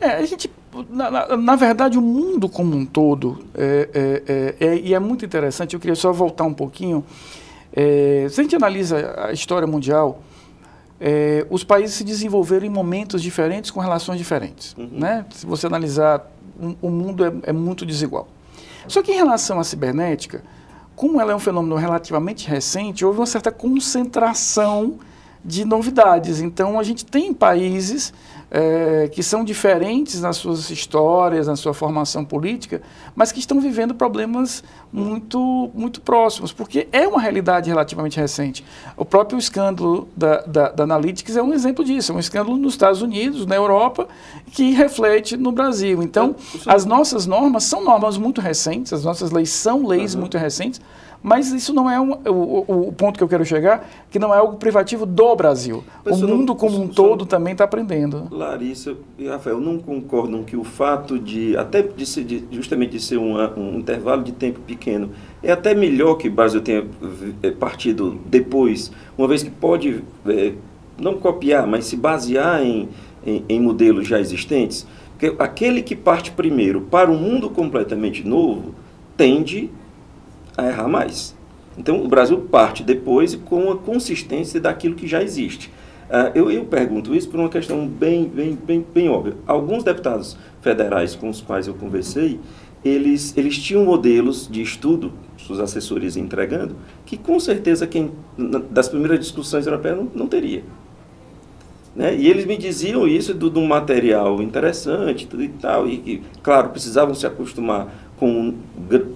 É, 0.00 0.16
a 0.16 0.26
gente 0.26 0.50
na, 0.90 1.10
na, 1.10 1.36
na, 1.36 1.56
verdade, 1.56 1.96
o 1.96 2.02
mundo 2.02 2.48
como 2.48 2.76
um 2.76 2.84
todo, 2.84 3.38
é, 3.54 4.54
é, 4.60 4.66
é, 4.66 4.76
e 4.76 4.94
é 4.94 4.98
muito 4.98 5.24
interessante, 5.24 5.74
eu 5.74 5.80
queria 5.80 5.94
só 5.94 6.12
voltar 6.12 6.44
um 6.44 6.52
pouquinho. 6.52 7.04
É, 7.72 8.26
se 8.30 8.40
a 8.40 8.42
gente 8.42 8.56
analisa 8.56 9.26
a 9.28 9.32
história 9.32 9.66
mundial, 9.66 10.22
é, 11.00 11.46
os 11.50 11.62
países 11.62 11.96
se 11.96 12.04
desenvolveram 12.04 12.66
em 12.66 12.70
momentos 12.70 13.22
diferentes 13.22 13.70
com 13.70 13.80
relações 13.80 14.18
diferentes. 14.18 14.74
Uhum. 14.76 14.88
Né? 14.92 15.26
Se 15.30 15.46
você 15.46 15.66
analisar, 15.66 16.30
um, 16.60 16.74
o 16.80 16.90
mundo 16.90 17.24
é, 17.24 17.32
é, 17.44 17.52
muito 17.52 17.84
desigual. 17.84 18.28
Só 18.88 19.02
que 19.02 19.12
em 19.12 19.16
relação 19.16 19.58
à 19.58 19.64
cibernética, 19.64 20.42
como 20.94 21.20
ela 21.20 21.32
é 21.32 21.34
um 21.34 21.38
fenômeno 21.38 21.76
relativamente 21.76 22.48
recente, 22.48 23.04
houve 23.04 23.18
uma 23.18 23.26
certa 23.26 23.50
concentração 23.50 24.98
de 25.44 25.64
novidades. 25.64 26.40
Então, 26.40 26.78
a 26.78 26.82
gente 26.82 27.04
tem 27.04 27.32
países 27.32 28.12
é, 28.50 29.08
que 29.08 29.22
são 29.22 29.44
diferentes 29.44 30.20
nas 30.20 30.36
suas 30.36 30.70
histórias, 30.70 31.46
na 31.46 31.56
sua 31.56 31.74
formação 31.74 32.24
política, 32.24 32.80
mas 33.14 33.32
que 33.32 33.40
estão 33.40 33.60
vivendo 33.60 33.94
problemas 33.94 34.62
muito, 34.92 35.70
muito 35.74 36.00
próximos, 36.00 36.52
porque 36.52 36.88
é 36.92 37.06
uma 37.08 37.20
realidade 37.20 37.68
relativamente 37.68 38.18
recente. 38.18 38.64
O 38.96 39.04
próprio 39.04 39.38
escândalo 39.38 40.08
da, 40.16 40.42
da, 40.42 40.68
da 40.70 40.84
Analytics 40.84 41.36
é 41.36 41.42
um 41.42 41.52
exemplo 41.52 41.84
disso, 41.84 42.12
é 42.12 42.14
um 42.14 42.20
escândalo 42.20 42.56
nos 42.56 42.74
Estados 42.74 43.02
Unidos, 43.02 43.46
na 43.46 43.56
Europa, 43.56 44.06
que 44.52 44.70
reflete 44.72 45.36
no 45.36 45.50
Brasil. 45.50 46.02
Então, 46.02 46.36
as 46.66 46.84
nossas 46.84 47.26
normas 47.26 47.64
são 47.64 47.84
normas 47.84 48.16
muito 48.16 48.40
recentes, 48.40 48.92
as 48.92 49.04
nossas 49.04 49.30
leis 49.30 49.50
são 49.50 49.86
leis 49.86 50.14
uhum. 50.14 50.20
muito 50.20 50.38
recentes, 50.38 50.80
mas 51.26 51.50
isso 51.50 51.74
não 51.74 51.90
é 51.90 52.00
um, 52.00 52.12
o, 52.12 52.86
o, 52.86 52.92
ponto 52.92 53.16
que 53.16 53.24
eu 53.24 53.26
quero 53.26 53.44
chegar, 53.44 53.84
que 54.08 54.16
não 54.16 54.32
é 54.32 54.38
algo 54.38 54.58
privativo 54.58 55.04
do 55.04 55.34
Brasil. 55.34 55.82
Mas 56.04 56.22
o 56.22 56.28
mundo 56.28 56.50
não, 56.50 56.54
como 56.54 56.80
um 56.80 56.86
todo 56.86 57.26
também 57.26 57.50
está 57.50 57.64
aprendendo. 57.64 58.28
Larissa 58.30 58.94
e 59.18 59.26
Rafael 59.26 59.58
não 59.58 59.76
concordam 59.76 60.44
que 60.44 60.56
o 60.56 60.62
fato 60.62 61.18
de, 61.18 61.56
até 61.56 61.82
de 61.82 62.06
ser, 62.06 62.22
de, 62.22 62.44
justamente 62.52 62.92
de 62.92 63.00
ser 63.00 63.16
uma, 63.16 63.52
um 63.58 63.76
intervalo 63.76 64.22
de 64.22 64.30
tempo 64.30 64.60
pequeno, 64.60 65.10
é 65.42 65.50
até 65.50 65.74
melhor 65.74 66.14
que 66.14 66.28
o 66.28 66.30
Brasil 66.30 66.60
tenha 66.60 66.86
é, 67.42 67.50
partido 67.50 68.20
depois, 68.26 68.92
uma 69.18 69.26
vez 69.26 69.42
que 69.42 69.50
pode 69.50 70.04
é, 70.28 70.52
não 70.96 71.14
copiar, 71.14 71.66
mas 71.66 71.86
se 71.86 71.96
basear 71.96 72.62
em, 72.62 72.88
em, 73.26 73.44
em 73.48 73.60
modelos 73.60 74.06
já 74.06 74.20
existentes, 74.20 74.86
porque 75.18 75.34
aquele 75.42 75.82
que 75.82 75.96
parte 75.96 76.30
primeiro 76.30 76.82
para 76.82 77.10
um 77.10 77.18
mundo 77.18 77.50
completamente 77.50 78.24
novo 78.24 78.76
tende 79.16 79.68
a 79.68 79.85
errar 80.64 80.88
mais. 80.88 81.36
Então, 81.78 82.02
o 82.02 82.08
Brasil 82.08 82.38
parte 82.50 82.82
depois 82.82 83.34
com 83.34 83.70
a 83.70 83.76
consistência 83.76 84.60
daquilo 84.60 84.94
que 84.94 85.06
já 85.06 85.22
existe. 85.22 85.70
Uh, 86.08 86.30
eu, 86.34 86.50
eu, 86.50 86.64
pergunto 86.64 87.14
isso 87.14 87.28
por 87.28 87.40
uma 87.40 87.48
questão 87.48 87.86
bem, 87.86 88.26
bem, 88.26 88.54
bem, 88.54 88.86
bem 88.94 89.08
óbvia. 89.08 89.34
Alguns 89.46 89.82
deputados 89.82 90.36
federais 90.60 91.16
com 91.16 91.28
os 91.28 91.40
quais 91.40 91.66
eu 91.66 91.74
conversei, 91.74 92.38
eles, 92.84 93.36
eles 93.36 93.58
tinham 93.58 93.84
modelos 93.84 94.48
de 94.48 94.62
estudo, 94.62 95.12
suas 95.36 95.58
assessorias 95.58 96.16
entregando, 96.16 96.76
que 97.04 97.16
com 97.16 97.38
certeza 97.40 97.86
quem 97.86 98.12
das 98.70 98.88
primeiras 98.88 99.18
discussões 99.18 99.66
europeias 99.66 99.96
não, 99.96 100.08
não 100.14 100.26
teria. 100.28 100.62
Né? 101.96 102.14
E 102.14 102.28
eles 102.28 102.44
me 102.44 102.58
diziam 102.58 103.08
isso 103.08 103.32
de, 103.32 103.58
um 103.58 103.66
material 103.66 104.42
interessante 104.42 105.26
tudo 105.26 105.42
e 105.42 105.48
tal, 105.48 105.88
e, 105.88 105.94
e 105.94 106.22
claro, 106.42 106.68
precisavam 106.68 107.14
se 107.14 107.26
acostumar 107.26 107.88
com, 108.18 108.54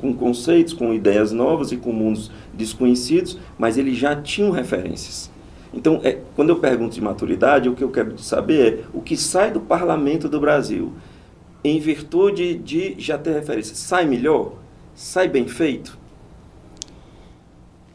com 0.01 0.15
conceitos, 0.15 0.73
com 0.73 0.93
ideias 0.95 1.31
novas 1.31 1.73
e 1.73 1.77
com 1.77 1.93
mundos 1.93 2.31
desconhecidos, 2.55 3.39
mas 3.59 3.77
eles 3.77 3.99
já 3.99 4.17
tinham 4.17 4.51
referências. 4.51 5.31
Então, 5.75 6.01
é, 6.03 6.19
quando 6.35 6.49
eu 6.49 6.57
pergunto 6.57 6.95
de 6.95 7.03
maturidade, 7.03 7.69
o 7.69 7.75
que 7.75 7.85
eu 7.85 7.91
quero 7.91 8.19
saber 8.19 8.73
é 8.73 8.85
o 8.95 9.03
que 9.03 9.17
sai 9.17 9.51
do 9.51 9.61
parlamento 9.61 10.27
do 10.27 10.41
Brasil, 10.41 10.93
em 11.63 11.79
virtude 11.79 12.55
de 12.55 12.95
já 12.99 13.19
ter 13.19 13.35
referência, 13.35 13.75
sai 13.75 14.07
melhor? 14.07 14.55
Sai 14.95 15.29
bem 15.29 15.47
feito? 15.47 15.99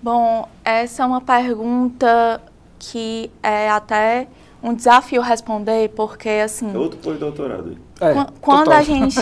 Bom, 0.02 0.48
essa 0.64 1.02
é 1.02 1.06
uma 1.08 1.22
pergunta 1.22 2.40
que 2.78 3.32
é 3.42 3.68
até 3.70 4.28
um 4.66 4.74
desafio 4.74 5.22
responder, 5.22 5.90
porque 5.90 6.28
assim. 6.28 6.74
É 6.74 6.78
outro 6.78 7.00
pós-doutorado. 7.00 7.78
É, 8.02 8.14
quando 8.42 8.72
a 8.72 8.82
gente 8.84 9.22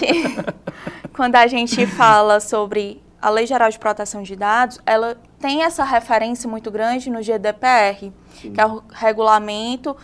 quando 1.14 1.36
a 1.36 1.46
gente 1.48 1.86
fala 1.86 2.40
sobre 2.40 3.04
a 3.22 3.30
Lei 3.30 3.46
Geral 3.46 3.70
de 3.70 3.78
Proteção 3.78 4.24
de 4.24 4.36
Dados, 4.38 4.80
ela 4.86 5.18
tem 5.40 5.64
essa 5.64 5.84
referência 5.84 6.50
muito 6.50 6.72
grande 6.72 7.10
no 7.10 7.22
GDPR, 7.22 8.12
Sim. 8.42 8.54
que 8.54 8.60
é 8.60 8.66
o 8.66 8.82
regulamento 8.90 9.96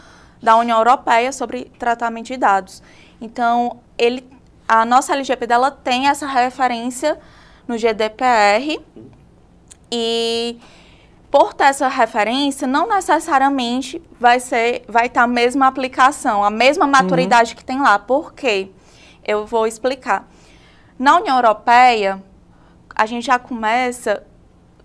da 0.42 0.58
União 0.58 0.78
Europeia 0.78 1.32
sobre 1.32 1.66
tratamento 1.80 2.28
de 2.28 2.38
dados. 2.38 2.84
Então, 3.20 3.80
ele, 3.98 4.26
a 4.68 4.86
nossa 4.86 5.14
LGPD 5.14 5.54
ela 5.54 5.72
tem 5.72 6.08
essa 6.08 6.28
referência 6.28 7.18
no 7.68 7.78
GDPR 7.78 8.80
e 9.92 10.58
por 11.32 11.54
ter 11.54 11.66
essa 11.66 11.88
referência, 11.88 12.68
não 12.68 12.88
necessariamente 12.88 14.02
vai 14.20 14.40
ser, 14.40 14.84
vai 14.88 15.06
estar 15.06 15.24
a 15.24 15.28
mesma 15.28 15.68
aplicação, 15.68 16.44
a 16.44 16.50
mesma 16.50 16.88
maturidade 16.88 17.52
uhum. 17.52 17.58
que 17.58 17.66
tem 17.66 17.80
lá. 17.80 18.00
Por 18.00 18.34
quê? 18.34 18.72
Eu 19.24 19.46
vou 19.46 19.68
explicar. 19.68 20.28
Na 20.98 21.18
União 21.18 21.36
Europeia, 21.36 22.22
a 22.96 23.06
gente 23.06 23.28
já 23.28 23.38
começa 23.38 24.24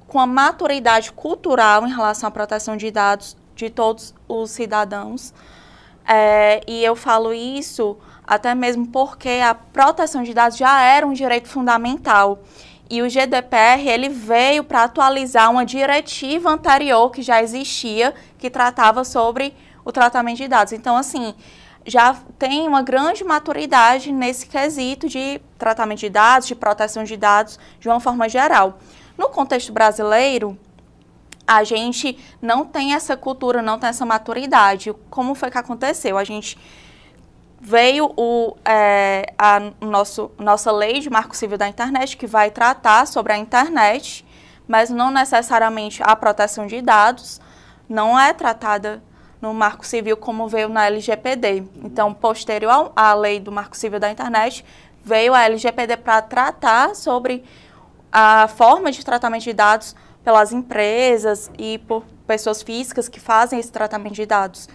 com 0.06 0.20
a 0.20 0.26
maturidade 0.26 1.10
cultural 1.12 1.86
em 1.86 1.90
relação 1.90 2.28
à 2.28 2.30
proteção 2.30 2.76
de 2.76 2.90
dados 2.90 3.36
de 3.56 3.70
todos 3.70 4.14
os 4.28 4.50
cidadãos. 4.50 5.32
É, 6.06 6.60
e 6.68 6.84
eu 6.84 6.94
falo 6.94 7.32
isso 7.32 7.96
até 8.26 8.54
mesmo 8.54 8.86
porque 8.86 9.40
a 9.42 9.54
proteção 9.54 10.22
de 10.22 10.34
dados 10.34 10.56
já 10.58 10.82
era 10.82 11.06
um 11.06 11.12
direito 11.12 11.48
fundamental. 11.48 12.38
E 12.88 13.02
o 13.02 13.08
GDPR 13.08 13.88
ele 13.88 14.08
veio 14.08 14.62
para 14.62 14.84
atualizar 14.84 15.50
uma 15.50 15.64
diretiva 15.64 16.50
anterior 16.50 17.10
que 17.10 17.22
já 17.22 17.42
existia, 17.42 18.14
que 18.38 18.50
tratava 18.50 19.04
sobre 19.04 19.54
o 19.84 19.90
tratamento 19.90 20.36
de 20.36 20.48
dados. 20.48 20.72
Então, 20.72 20.96
assim, 20.96 21.34
já 21.86 22.14
tem 22.38 22.66
uma 22.66 22.82
grande 22.82 23.24
maturidade 23.24 24.12
nesse 24.12 24.46
quesito 24.46 25.08
de 25.08 25.40
tratamento 25.58 26.00
de 26.00 26.10
dados, 26.10 26.48
de 26.48 26.54
proteção 26.54 27.04
de 27.04 27.16
dados, 27.16 27.58
de 27.78 27.88
uma 27.88 28.00
forma 28.00 28.28
geral. 28.28 28.78
No 29.16 29.28
contexto 29.28 29.72
brasileiro, 29.72 30.58
a 31.46 31.62
gente 31.62 32.18
não 32.40 32.64
tem 32.64 32.94
essa 32.94 33.16
cultura, 33.16 33.60
não 33.60 33.78
tem 33.78 33.90
essa 33.90 34.06
maturidade. 34.06 34.94
Como 35.10 35.34
foi 35.34 35.50
que 35.50 35.58
aconteceu? 35.58 36.16
A 36.16 36.24
gente 36.24 36.58
veio 37.64 38.12
o, 38.14 38.54
é, 38.62 39.32
a 39.38 39.58
nosso, 39.80 40.30
nossa 40.38 40.70
lei 40.70 41.00
de 41.00 41.08
marco 41.08 41.34
civil 41.34 41.56
da 41.56 41.66
internet, 41.66 42.14
que 42.14 42.26
vai 42.26 42.50
tratar 42.50 43.06
sobre 43.06 43.32
a 43.32 43.38
internet, 43.38 44.22
mas 44.68 44.90
não 44.90 45.10
necessariamente 45.10 46.02
a 46.02 46.14
proteção 46.14 46.66
de 46.66 46.82
dados, 46.82 47.40
não 47.88 48.20
é 48.20 48.34
tratada 48.34 49.02
no 49.40 49.54
Marco 49.54 49.86
Civil 49.86 50.14
como 50.14 50.46
veio 50.46 50.68
na 50.68 50.84
LGPD. 50.86 51.64
Então, 51.82 52.12
posterior 52.12 52.92
à 52.94 53.14
lei 53.14 53.40
do 53.40 53.50
Marco 53.50 53.76
Civil 53.78 53.98
da 53.98 54.10
Internet, 54.10 54.62
veio 55.02 55.32
a 55.32 55.44
LGPD 55.44 55.96
para 55.96 56.20
tratar 56.20 56.94
sobre 56.94 57.44
a 58.12 58.46
forma 58.46 58.92
de 58.92 59.02
tratamento 59.02 59.44
de 59.44 59.54
dados 59.54 59.96
pelas 60.22 60.52
empresas 60.52 61.50
e 61.58 61.78
por 61.78 62.04
pessoas 62.26 62.62
físicas 62.62 63.08
que 63.08 63.18
fazem 63.18 63.58
esse 63.58 63.72
tratamento 63.72 64.14
de 64.14 64.26
dados. 64.26 64.68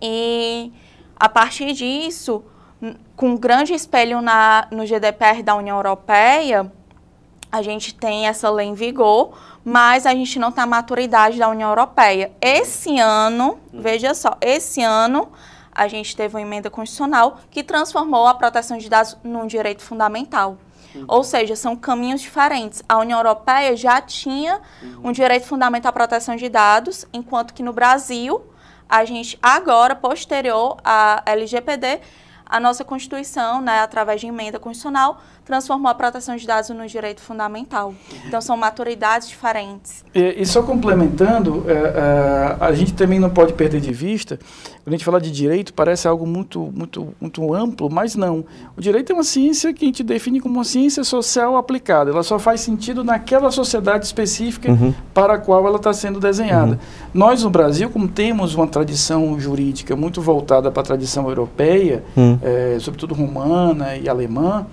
E 0.00 0.72
a 1.18 1.28
partir 1.28 1.72
disso, 1.72 2.44
com 3.16 3.30
um 3.30 3.36
grande 3.36 3.72
espelho 3.72 4.20
na, 4.20 4.68
no 4.70 4.84
GDPR 4.84 5.42
da 5.42 5.54
União 5.54 5.76
Europeia, 5.76 6.70
a 7.50 7.62
gente 7.62 7.94
tem 7.94 8.26
essa 8.26 8.50
lei 8.50 8.66
em 8.66 8.74
vigor, 8.74 9.32
mas 9.64 10.04
a 10.04 10.12
gente 10.12 10.38
não 10.38 10.52
tem 10.52 10.64
a 10.64 10.66
maturidade 10.66 11.38
da 11.38 11.48
União 11.48 11.70
Europeia. 11.70 12.32
Esse 12.40 12.98
ano, 12.98 13.58
veja 13.72 14.14
só, 14.14 14.36
esse 14.40 14.82
ano 14.82 15.32
a 15.72 15.88
gente 15.88 16.16
teve 16.16 16.34
uma 16.34 16.40
emenda 16.40 16.70
constitucional 16.70 17.38
que 17.50 17.62
transformou 17.62 18.26
a 18.26 18.34
proteção 18.34 18.78
de 18.78 18.88
dados 18.88 19.16
num 19.22 19.46
direito 19.46 19.82
fundamental. 19.82 20.58
Uhum. 20.94 21.04
Ou 21.06 21.22
seja, 21.22 21.54
são 21.54 21.76
caminhos 21.76 22.22
diferentes. 22.22 22.82
A 22.88 22.98
União 22.98 23.18
Europeia 23.18 23.76
já 23.76 24.00
tinha 24.00 24.60
uhum. 24.82 25.08
um 25.08 25.12
direito 25.12 25.46
fundamental 25.46 25.90
à 25.90 25.92
proteção 25.92 26.36
de 26.36 26.48
dados, 26.48 27.06
enquanto 27.12 27.52
que 27.52 27.62
no 27.62 27.72
Brasil, 27.72 28.42
a 28.88 29.04
gente 29.04 29.38
agora, 29.42 29.94
posterior 29.94 30.76
à 30.84 31.22
LGPD, 31.26 32.00
a 32.44 32.60
nossa 32.60 32.84
Constituição, 32.84 33.60
né, 33.60 33.80
através 33.80 34.20
de 34.20 34.28
emenda 34.28 34.58
constitucional, 34.58 35.20
transformou 35.46 35.90
a 35.90 35.94
proteção 35.94 36.36
de 36.36 36.46
dados 36.46 36.68
no 36.70 36.86
direito 36.86 37.20
fundamental. 37.20 37.94
Então, 38.26 38.40
são 38.40 38.56
maturidades 38.56 39.28
diferentes. 39.28 40.04
E, 40.14 40.42
e 40.42 40.46
só 40.46 40.62
complementando, 40.62 41.64
é, 41.68 41.72
é, 41.72 42.56
a 42.60 42.72
gente 42.72 42.92
também 42.94 43.18
não 43.18 43.30
pode 43.30 43.52
perder 43.52 43.80
de 43.80 43.92
vista, 43.92 44.38
quando 44.84 44.94
a 44.94 44.96
gente 44.96 45.04
fala 45.04 45.20
de 45.20 45.30
direito, 45.30 45.72
parece 45.72 46.06
algo 46.06 46.26
muito, 46.26 46.72
muito, 46.74 47.08
muito 47.20 47.54
amplo, 47.54 47.90
mas 47.90 48.14
não. 48.14 48.44
O 48.76 48.80
direito 48.80 49.12
é 49.12 49.14
uma 49.14 49.24
ciência 49.24 49.72
que 49.72 49.84
a 49.84 49.88
gente 49.88 50.02
define 50.02 50.40
como 50.40 50.54
uma 50.54 50.64
ciência 50.64 51.02
social 51.04 51.56
aplicada. 51.56 52.10
Ela 52.10 52.22
só 52.22 52.38
faz 52.38 52.60
sentido 52.60 53.02
naquela 53.02 53.50
sociedade 53.50 54.06
específica 54.06 54.70
uhum. 54.70 54.94
para 55.12 55.34
a 55.34 55.38
qual 55.38 55.66
ela 55.66 55.76
está 55.76 55.92
sendo 55.92 56.20
desenhada. 56.20 56.72
Uhum. 56.72 56.78
Nós, 57.12 57.42
no 57.42 57.50
Brasil, 57.50 57.90
como 57.90 58.06
temos 58.06 58.54
uma 58.54 58.66
tradição 58.66 59.38
jurídica 59.40 59.96
muito 59.96 60.20
voltada 60.20 60.70
para 60.70 60.82
a 60.82 60.84
tradição 60.84 61.28
europeia, 61.28 62.04
uhum 62.16 62.36
é, 62.42 62.78
sobretudo 62.80 63.14
romana 63.14 63.96
e 63.96 64.08
alemã, 64.08 64.66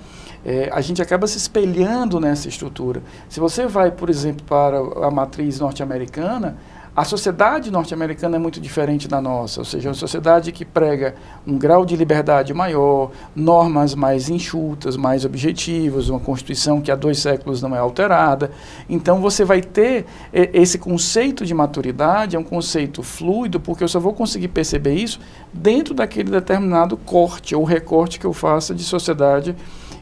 é, 0.46 0.70
a 0.72 0.82
gente 0.82 1.02
acaba 1.02 1.26
se 1.28 1.38
espelhando 1.38 2.20
nessa 2.20 2.48
estrutura. 2.48 3.02
Se 3.30 3.40
você 3.40 3.66
vai, 3.66 3.92
por 3.92 4.10
exemplo, 4.10 4.46
para 4.46 4.78
a 5.06 5.12
matriz 5.12 5.60
norte-americana, 5.60 6.58
a 6.96 7.04
sociedade 7.04 7.72
norte-americana 7.72 8.36
é 8.36 8.40
muito 8.40 8.62
diferente 8.62 9.08
da 9.08 9.20
nossa, 9.20 9.62
ou 9.62 9.66
seja, 9.66 9.88
é 9.88 9.90
uma 9.90 9.96
sociedade 9.96 10.52
que 10.52 10.64
prega 10.64 11.16
um 11.46 11.58
grau 11.58 11.84
de 11.84 11.96
liberdade 11.96 12.54
maior, 12.54 13.10
normas 13.36 13.96
mais 13.96 14.30
enxutas, 14.30 14.96
mais 14.96 15.26
objetivas, 15.26 16.10
uma 16.10 16.20
constituição 16.20 16.80
que 16.82 16.92
há 16.92 16.96
dois 16.96 17.18
séculos 17.18 17.64
não 17.64 17.76
é 17.76 17.80
alterada. 17.80 18.52
Então 18.88 19.20
você 19.20 19.44
vai 19.44 19.60
ter 19.60 20.06
esse 20.32 20.78
conceito 20.78 21.48
de 21.48 21.54
maturidade, 21.56 22.36
é 22.36 22.40
um 22.40 22.44
conceito 22.44 23.02
fluido, 23.02 23.60
porque 23.60 23.84
eu 23.84 23.88
só 23.88 24.00
vou 24.00 24.14
conseguir 24.14 24.50
perceber 24.50 24.94
isso 24.94 25.20
dentro 25.52 25.96
daquele 25.96 26.30
determinado 26.30 26.96
corte 26.96 27.56
ou 27.56 27.64
recorte 27.64 28.20
que 28.20 28.26
eu 28.26 28.34
faça 28.34 28.76
de 28.76 28.84
sociedade 28.84 29.56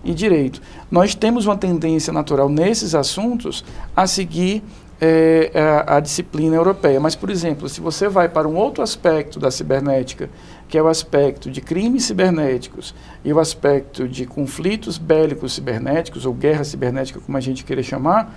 e 0.04 0.14
direito. 0.14 0.62
Nós 0.90 1.16
temos 1.16 1.46
uma 1.46 1.58
tendência 1.58 2.12
natural 2.12 2.50
nesses 2.50 2.96
assuntos 2.96 3.64
a 3.96 4.08
seguir 4.08 4.64
é, 5.02 5.52
a, 5.56 5.98
a, 5.98 6.00
disciplina 6.00 6.56
europeia. 6.56 7.00
Mas, 7.00 7.16
por 7.16 7.32
exemplo, 7.32 7.68
se 7.68 7.82
você 7.82 8.08
vai 8.08 8.30
para 8.30 8.48
um 8.48 8.56
outro 8.56 8.84
aspecto 8.84 9.40
da 9.40 9.50
cibernética, 9.50 10.30
que 10.70 10.78
é 10.78 10.82
o 10.82 10.88
aspecto 10.88 11.50
de 11.50 11.60
crimes 11.60 12.06
cibernéticos 12.06 12.94
e 13.26 13.34
o 13.34 13.40
aspecto 13.40 14.08
de 14.08 14.28
conflitos 14.28 15.00
bélicos 15.00 15.54
cibernéticos, 15.54 16.26
ou 16.26 16.34
guerra 16.34 16.64
cibernética, 16.64 17.20
como 17.20 17.36
a 17.36 17.42
gente 17.42 17.66
queira 17.66 17.82
chamar, 17.82 18.34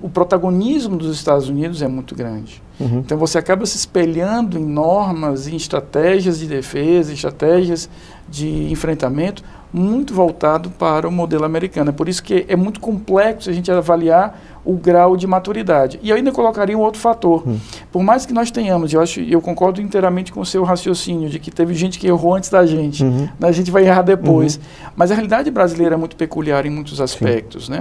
o 0.00 0.08
protagonismo 0.08 0.96
dos 0.96 1.14
Estados 1.14 1.48
Unidos 1.48 1.82
é 1.82 1.88
muito 1.88 2.14
grande. 2.14 2.62
Uhum. 2.80 2.98
Então 2.98 3.18
você 3.18 3.36
acaba 3.36 3.66
se 3.66 3.76
espelhando 3.76 4.58
em 4.58 4.64
normas, 4.64 5.46
em 5.46 5.54
estratégias 5.54 6.38
de 6.38 6.46
defesa, 6.46 7.12
estratégias 7.12 7.88
de 8.28 8.70
enfrentamento 8.72 9.42
muito 9.72 10.14
voltado 10.14 10.70
para 10.70 11.06
o 11.06 11.12
modelo 11.12 11.44
americano. 11.44 11.90
É 11.90 11.92
por 11.92 12.08
isso 12.08 12.22
que 12.22 12.46
é 12.48 12.56
muito 12.56 12.80
complexo 12.80 13.50
a 13.50 13.52
gente 13.52 13.70
avaliar 13.70 14.40
o 14.64 14.72
grau 14.74 15.16
de 15.16 15.26
maturidade. 15.26 16.00
E 16.02 16.10
eu 16.10 16.16
ainda 16.16 16.32
colocaria 16.32 16.76
um 16.76 16.80
outro 16.80 17.00
fator. 17.00 17.46
Hum. 17.46 17.58
Por 17.92 18.02
mais 18.02 18.24
que 18.24 18.32
nós 18.32 18.50
tenhamos, 18.50 18.92
eu 18.92 19.00
acho, 19.00 19.20
eu 19.20 19.40
concordo 19.40 19.80
inteiramente 19.80 20.32
com 20.32 20.40
o 20.40 20.46
seu 20.46 20.64
raciocínio 20.64 21.28
de 21.28 21.38
que 21.38 21.50
teve 21.50 21.74
gente 21.74 21.98
que 21.98 22.06
errou 22.06 22.34
antes 22.34 22.48
da 22.48 22.64
gente, 22.64 23.04
uhum. 23.04 23.28
a 23.40 23.52
gente 23.52 23.70
vai 23.70 23.84
errar 23.84 24.02
depois. 24.02 24.56
Uhum. 24.56 24.62
Mas 24.96 25.10
a 25.10 25.14
realidade 25.14 25.50
brasileira 25.50 25.94
é 25.94 25.98
muito 25.98 26.16
peculiar 26.16 26.64
em 26.64 26.70
muitos 26.70 27.00
aspectos, 27.00 27.66
Sim. 27.66 27.72
né? 27.72 27.80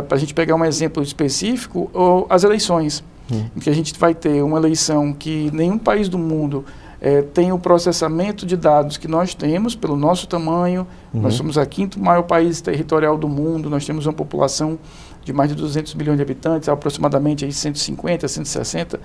Para 0.00 0.16
a 0.16 0.20
gente 0.20 0.32
pegar 0.32 0.54
um 0.54 0.64
exemplo 0.64 1.02
específico, 1.02 1.90
as 2.30 2.44
eleições, 2.44 3.04
hum. 3.30 3.44
em 3.56 3.60
que 3.60 3.68
a 3.68 3.74
gente 3.74 3.98
vai 3.98 4.14
ter 4.14 4.42
uma 4.42 4.56
eleição 4.56 5.12
que 5.12 5.50
nenhum 5.52 5.76
país 5.76 6.08
do 6.08 6.18
mundo 6.18 6.64
é, 7.00 7.20
tem 7.20 7.50
o 7.50 7.58
processamento 7.58 8.46
de 8.46 8.56
dados 8.56 8.96
que 8.96 9.08
nós 9.08 9.34
temos 9.34 9.74
pelo 9.74 9.96
nosso 9.96 10.28
tamanho. 10.28 10.86
Uhum. 11.12 11.22
Nós 11.22 11.34
somos 11.34 11.58
a 11.58 11.66
quinto 11.66 11.98
maior 11.98 12.22
país 12.22 12.60
territorial 12.60 13.18
do 13.18 13.28
mundo, 13.28 13.68
nós 13.68 13.84
temos 13.84 14.06
uma 14.06 14.12
população 14.12 14.78
de 15.24 15.32
mais 15.32 15.50
de 15.50 15.56
200 15.56 15.94
milhões 15.94 16.16
de 16.16 16.22
habitantes, 16.22 16.68
aproximadamente 16.68 17.44
aí 17.44 17.52
150, 17.52 18.28
160, 18.28 19.00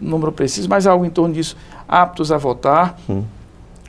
número 0.00 0.32
preciso, 0.32 0.68
mas 0.68 0.84
algo 0.84 1.04
em 1.04 1.10
torno 1.10 1.32
disso, 1.32 1.56
aptos 1.86 2.32
a 2.32 2.36
votar. 2.36 2.98
Uhum 3.08 3.37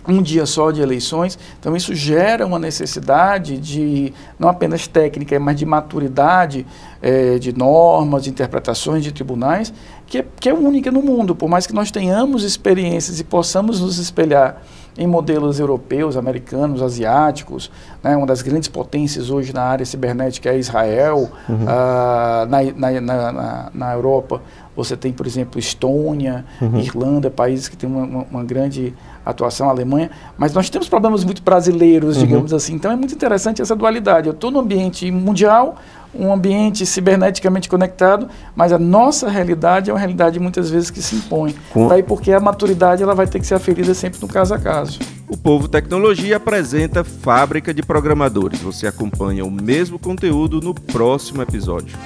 um 0.07 0.21
dia 0.21 0.45
só 0.45 0.71
de 0.71 0.81
eleições. 0.81 1.37
Então, 1.59 1.75
isso 1.75 1.93
gera 1.93 2.45
uma 2.45 2.59
necessidade 2.59 3.57
de, 3.57 4.13
não 4.37 4.49
apenas 4.49 4.87
técnica, 4.87 5.39
mas 5.39 5.55
de 5.55 5.65
maturidade 5.65 6.65
é, 7.01 7.37
de 7.37 7.55
normas, 7.55 8.23
de 8.23 8.29
interpretações 8.29 9.03
de 9.03 9.11
tribunais, 9.11 9.73
que 10.07 10.19
é, 10.19 10.25
que 10.39 10.49
é 10.49 10.53
única 10.53 10.91
no 10.91 11.01
mundo. 11.01 11.35
Por 11.35 11.49
mais 11.49 11.67
que 11.67 11.73
nós 11.73 11.91
tenhamos 11.91 12.43
experiências 12.43 13.19
e 13.19 13.23
possamos 13.23 13.79
nos 13.79 13.97
espelhar 13.97 14.61
em 14.99 15.07
modelos 15.07 15.59
europeus, 15.61 16.17
americanos, 16.17 16.81
asiáticos. 16.81 17.71
Né? 18.03 18.17
Uma 18.17 18.27
das 18.27 18.41
grandes 18.41 18.67
potências 18.67 19.29
hoje 19.29 19.53
na 19.53 19.63
área 19.63 19.85
cibernética 19.85 20.49
é 20.49 20.57
Israel. 20.57 21.29
Uhum. 21.47 21.65
Ah, 21.65 22.45
na, 22.49 22.63
na, 22.63 23.01
na, 23.01 23.71
na, 23.73 23.93
Europa, 23.93 24.41
você 24.75 24.97
tem, 24.97 25.13
por 25.13 25.25
exemplo, 25.25 25.57
Estônia, 25.57 26.45
uhum. 26.61 26.79
Irlanda, 26.79 27.31
países 27.31 27.69
que 27.69 27.77
têm 27.77 27.89
uma, 27.89 28.03
uma, 28.03 28.25
uma, 28.29 28.43
grande 28.43 28.93
atuação, 29.31 29.69
Alemanha. 29.69 30.09
Mas 30.37 30.53
nós 30.53 30.69
temos 30.69 30.87
problemas 30.87 31.23
muito 31.23 31.41
brasileiros, 31.41 32.17
uhum. 32.17 32.23
digamos 32.23 32.53
assim. 32.53 32.73
Então 32.73 32.91
é 32.91 32.95
muito 32.95 33.13
interessante 33.13 33.61
essa 33.61 33.75
dualidade. 33.75 34.27
Eu 34.27 34.33
estou 34.33 34.51
no 34.51 34.59
ambiente 34.59 35.09
mundial, 35.11 35.77
um 36.13 36.33
ambiente 36.33 36.85
ciberneticamente 36.85 37.69
conectado, 37.69 38.27
mas 38.55 38.71
a 38.71 38.79
nossa 38.79 39.29
realidade 39.29 39.89
é 39.89 39.93
uma 39.93 39.99
realidade 39.99 40.39
muitas 40.39 40.69
vezes 40.69 40.89
que 40.89 41.01
se 41.01 41.15
impõe. 41.15 41.55
Com... 41.71 41.87
Daí 41.87 42.03
porque 42.03 42.31
a 42.31 42.39
maturidade 42.39 43.03
ela 43.03 43.13
vai 43.13 43.27
ter 43.27 43.39
que 43.39 43.47
ser 43.47 43.55
aferida 43.55 43.93
sempre 43.93 44.19
no 44.21 44.27
caso 44.27 44.53
a 44.53 44.59
caso. 44.59 44.99
O 45.27 45.37
Povo 45.37 45.67
Tecnologia 45.67 46.37
apresenta 46.37 47.03
Fábrica 47.03 47.73
de 47.73 47.83
Programadores. 47.83 48.61
Você 48.61 48.87
acompanha 48.87 49.45
o 49.45 49.51
mesmo 49.51 49.99
conteúdo 49.99 50.59
no 50.59 50.73
próximo 50.73 51.41
episódio. 51.41 51.97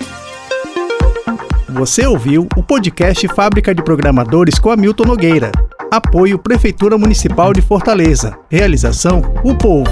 Você 1.70 2.06
ouviu 2.06 2.48
o 2.56 2.62
podcast 2.62 3.28
Fábrica 3.30 3.74
de 3.74 3.82
Programadores 3.82 4.60
com 4.60 4.70
Hamilton 4.70 5.06
Nogueira. 5.06 5.52
Apoio 5.94 6.40
Prefeitura 6.40 6.98
Municipal 6.98 7.54
de 7.54 7.62
Fortaleza. 7.62 8.36
Realização 8.50 9.22
O 9.44 9.56
Povo. 9.56 9.92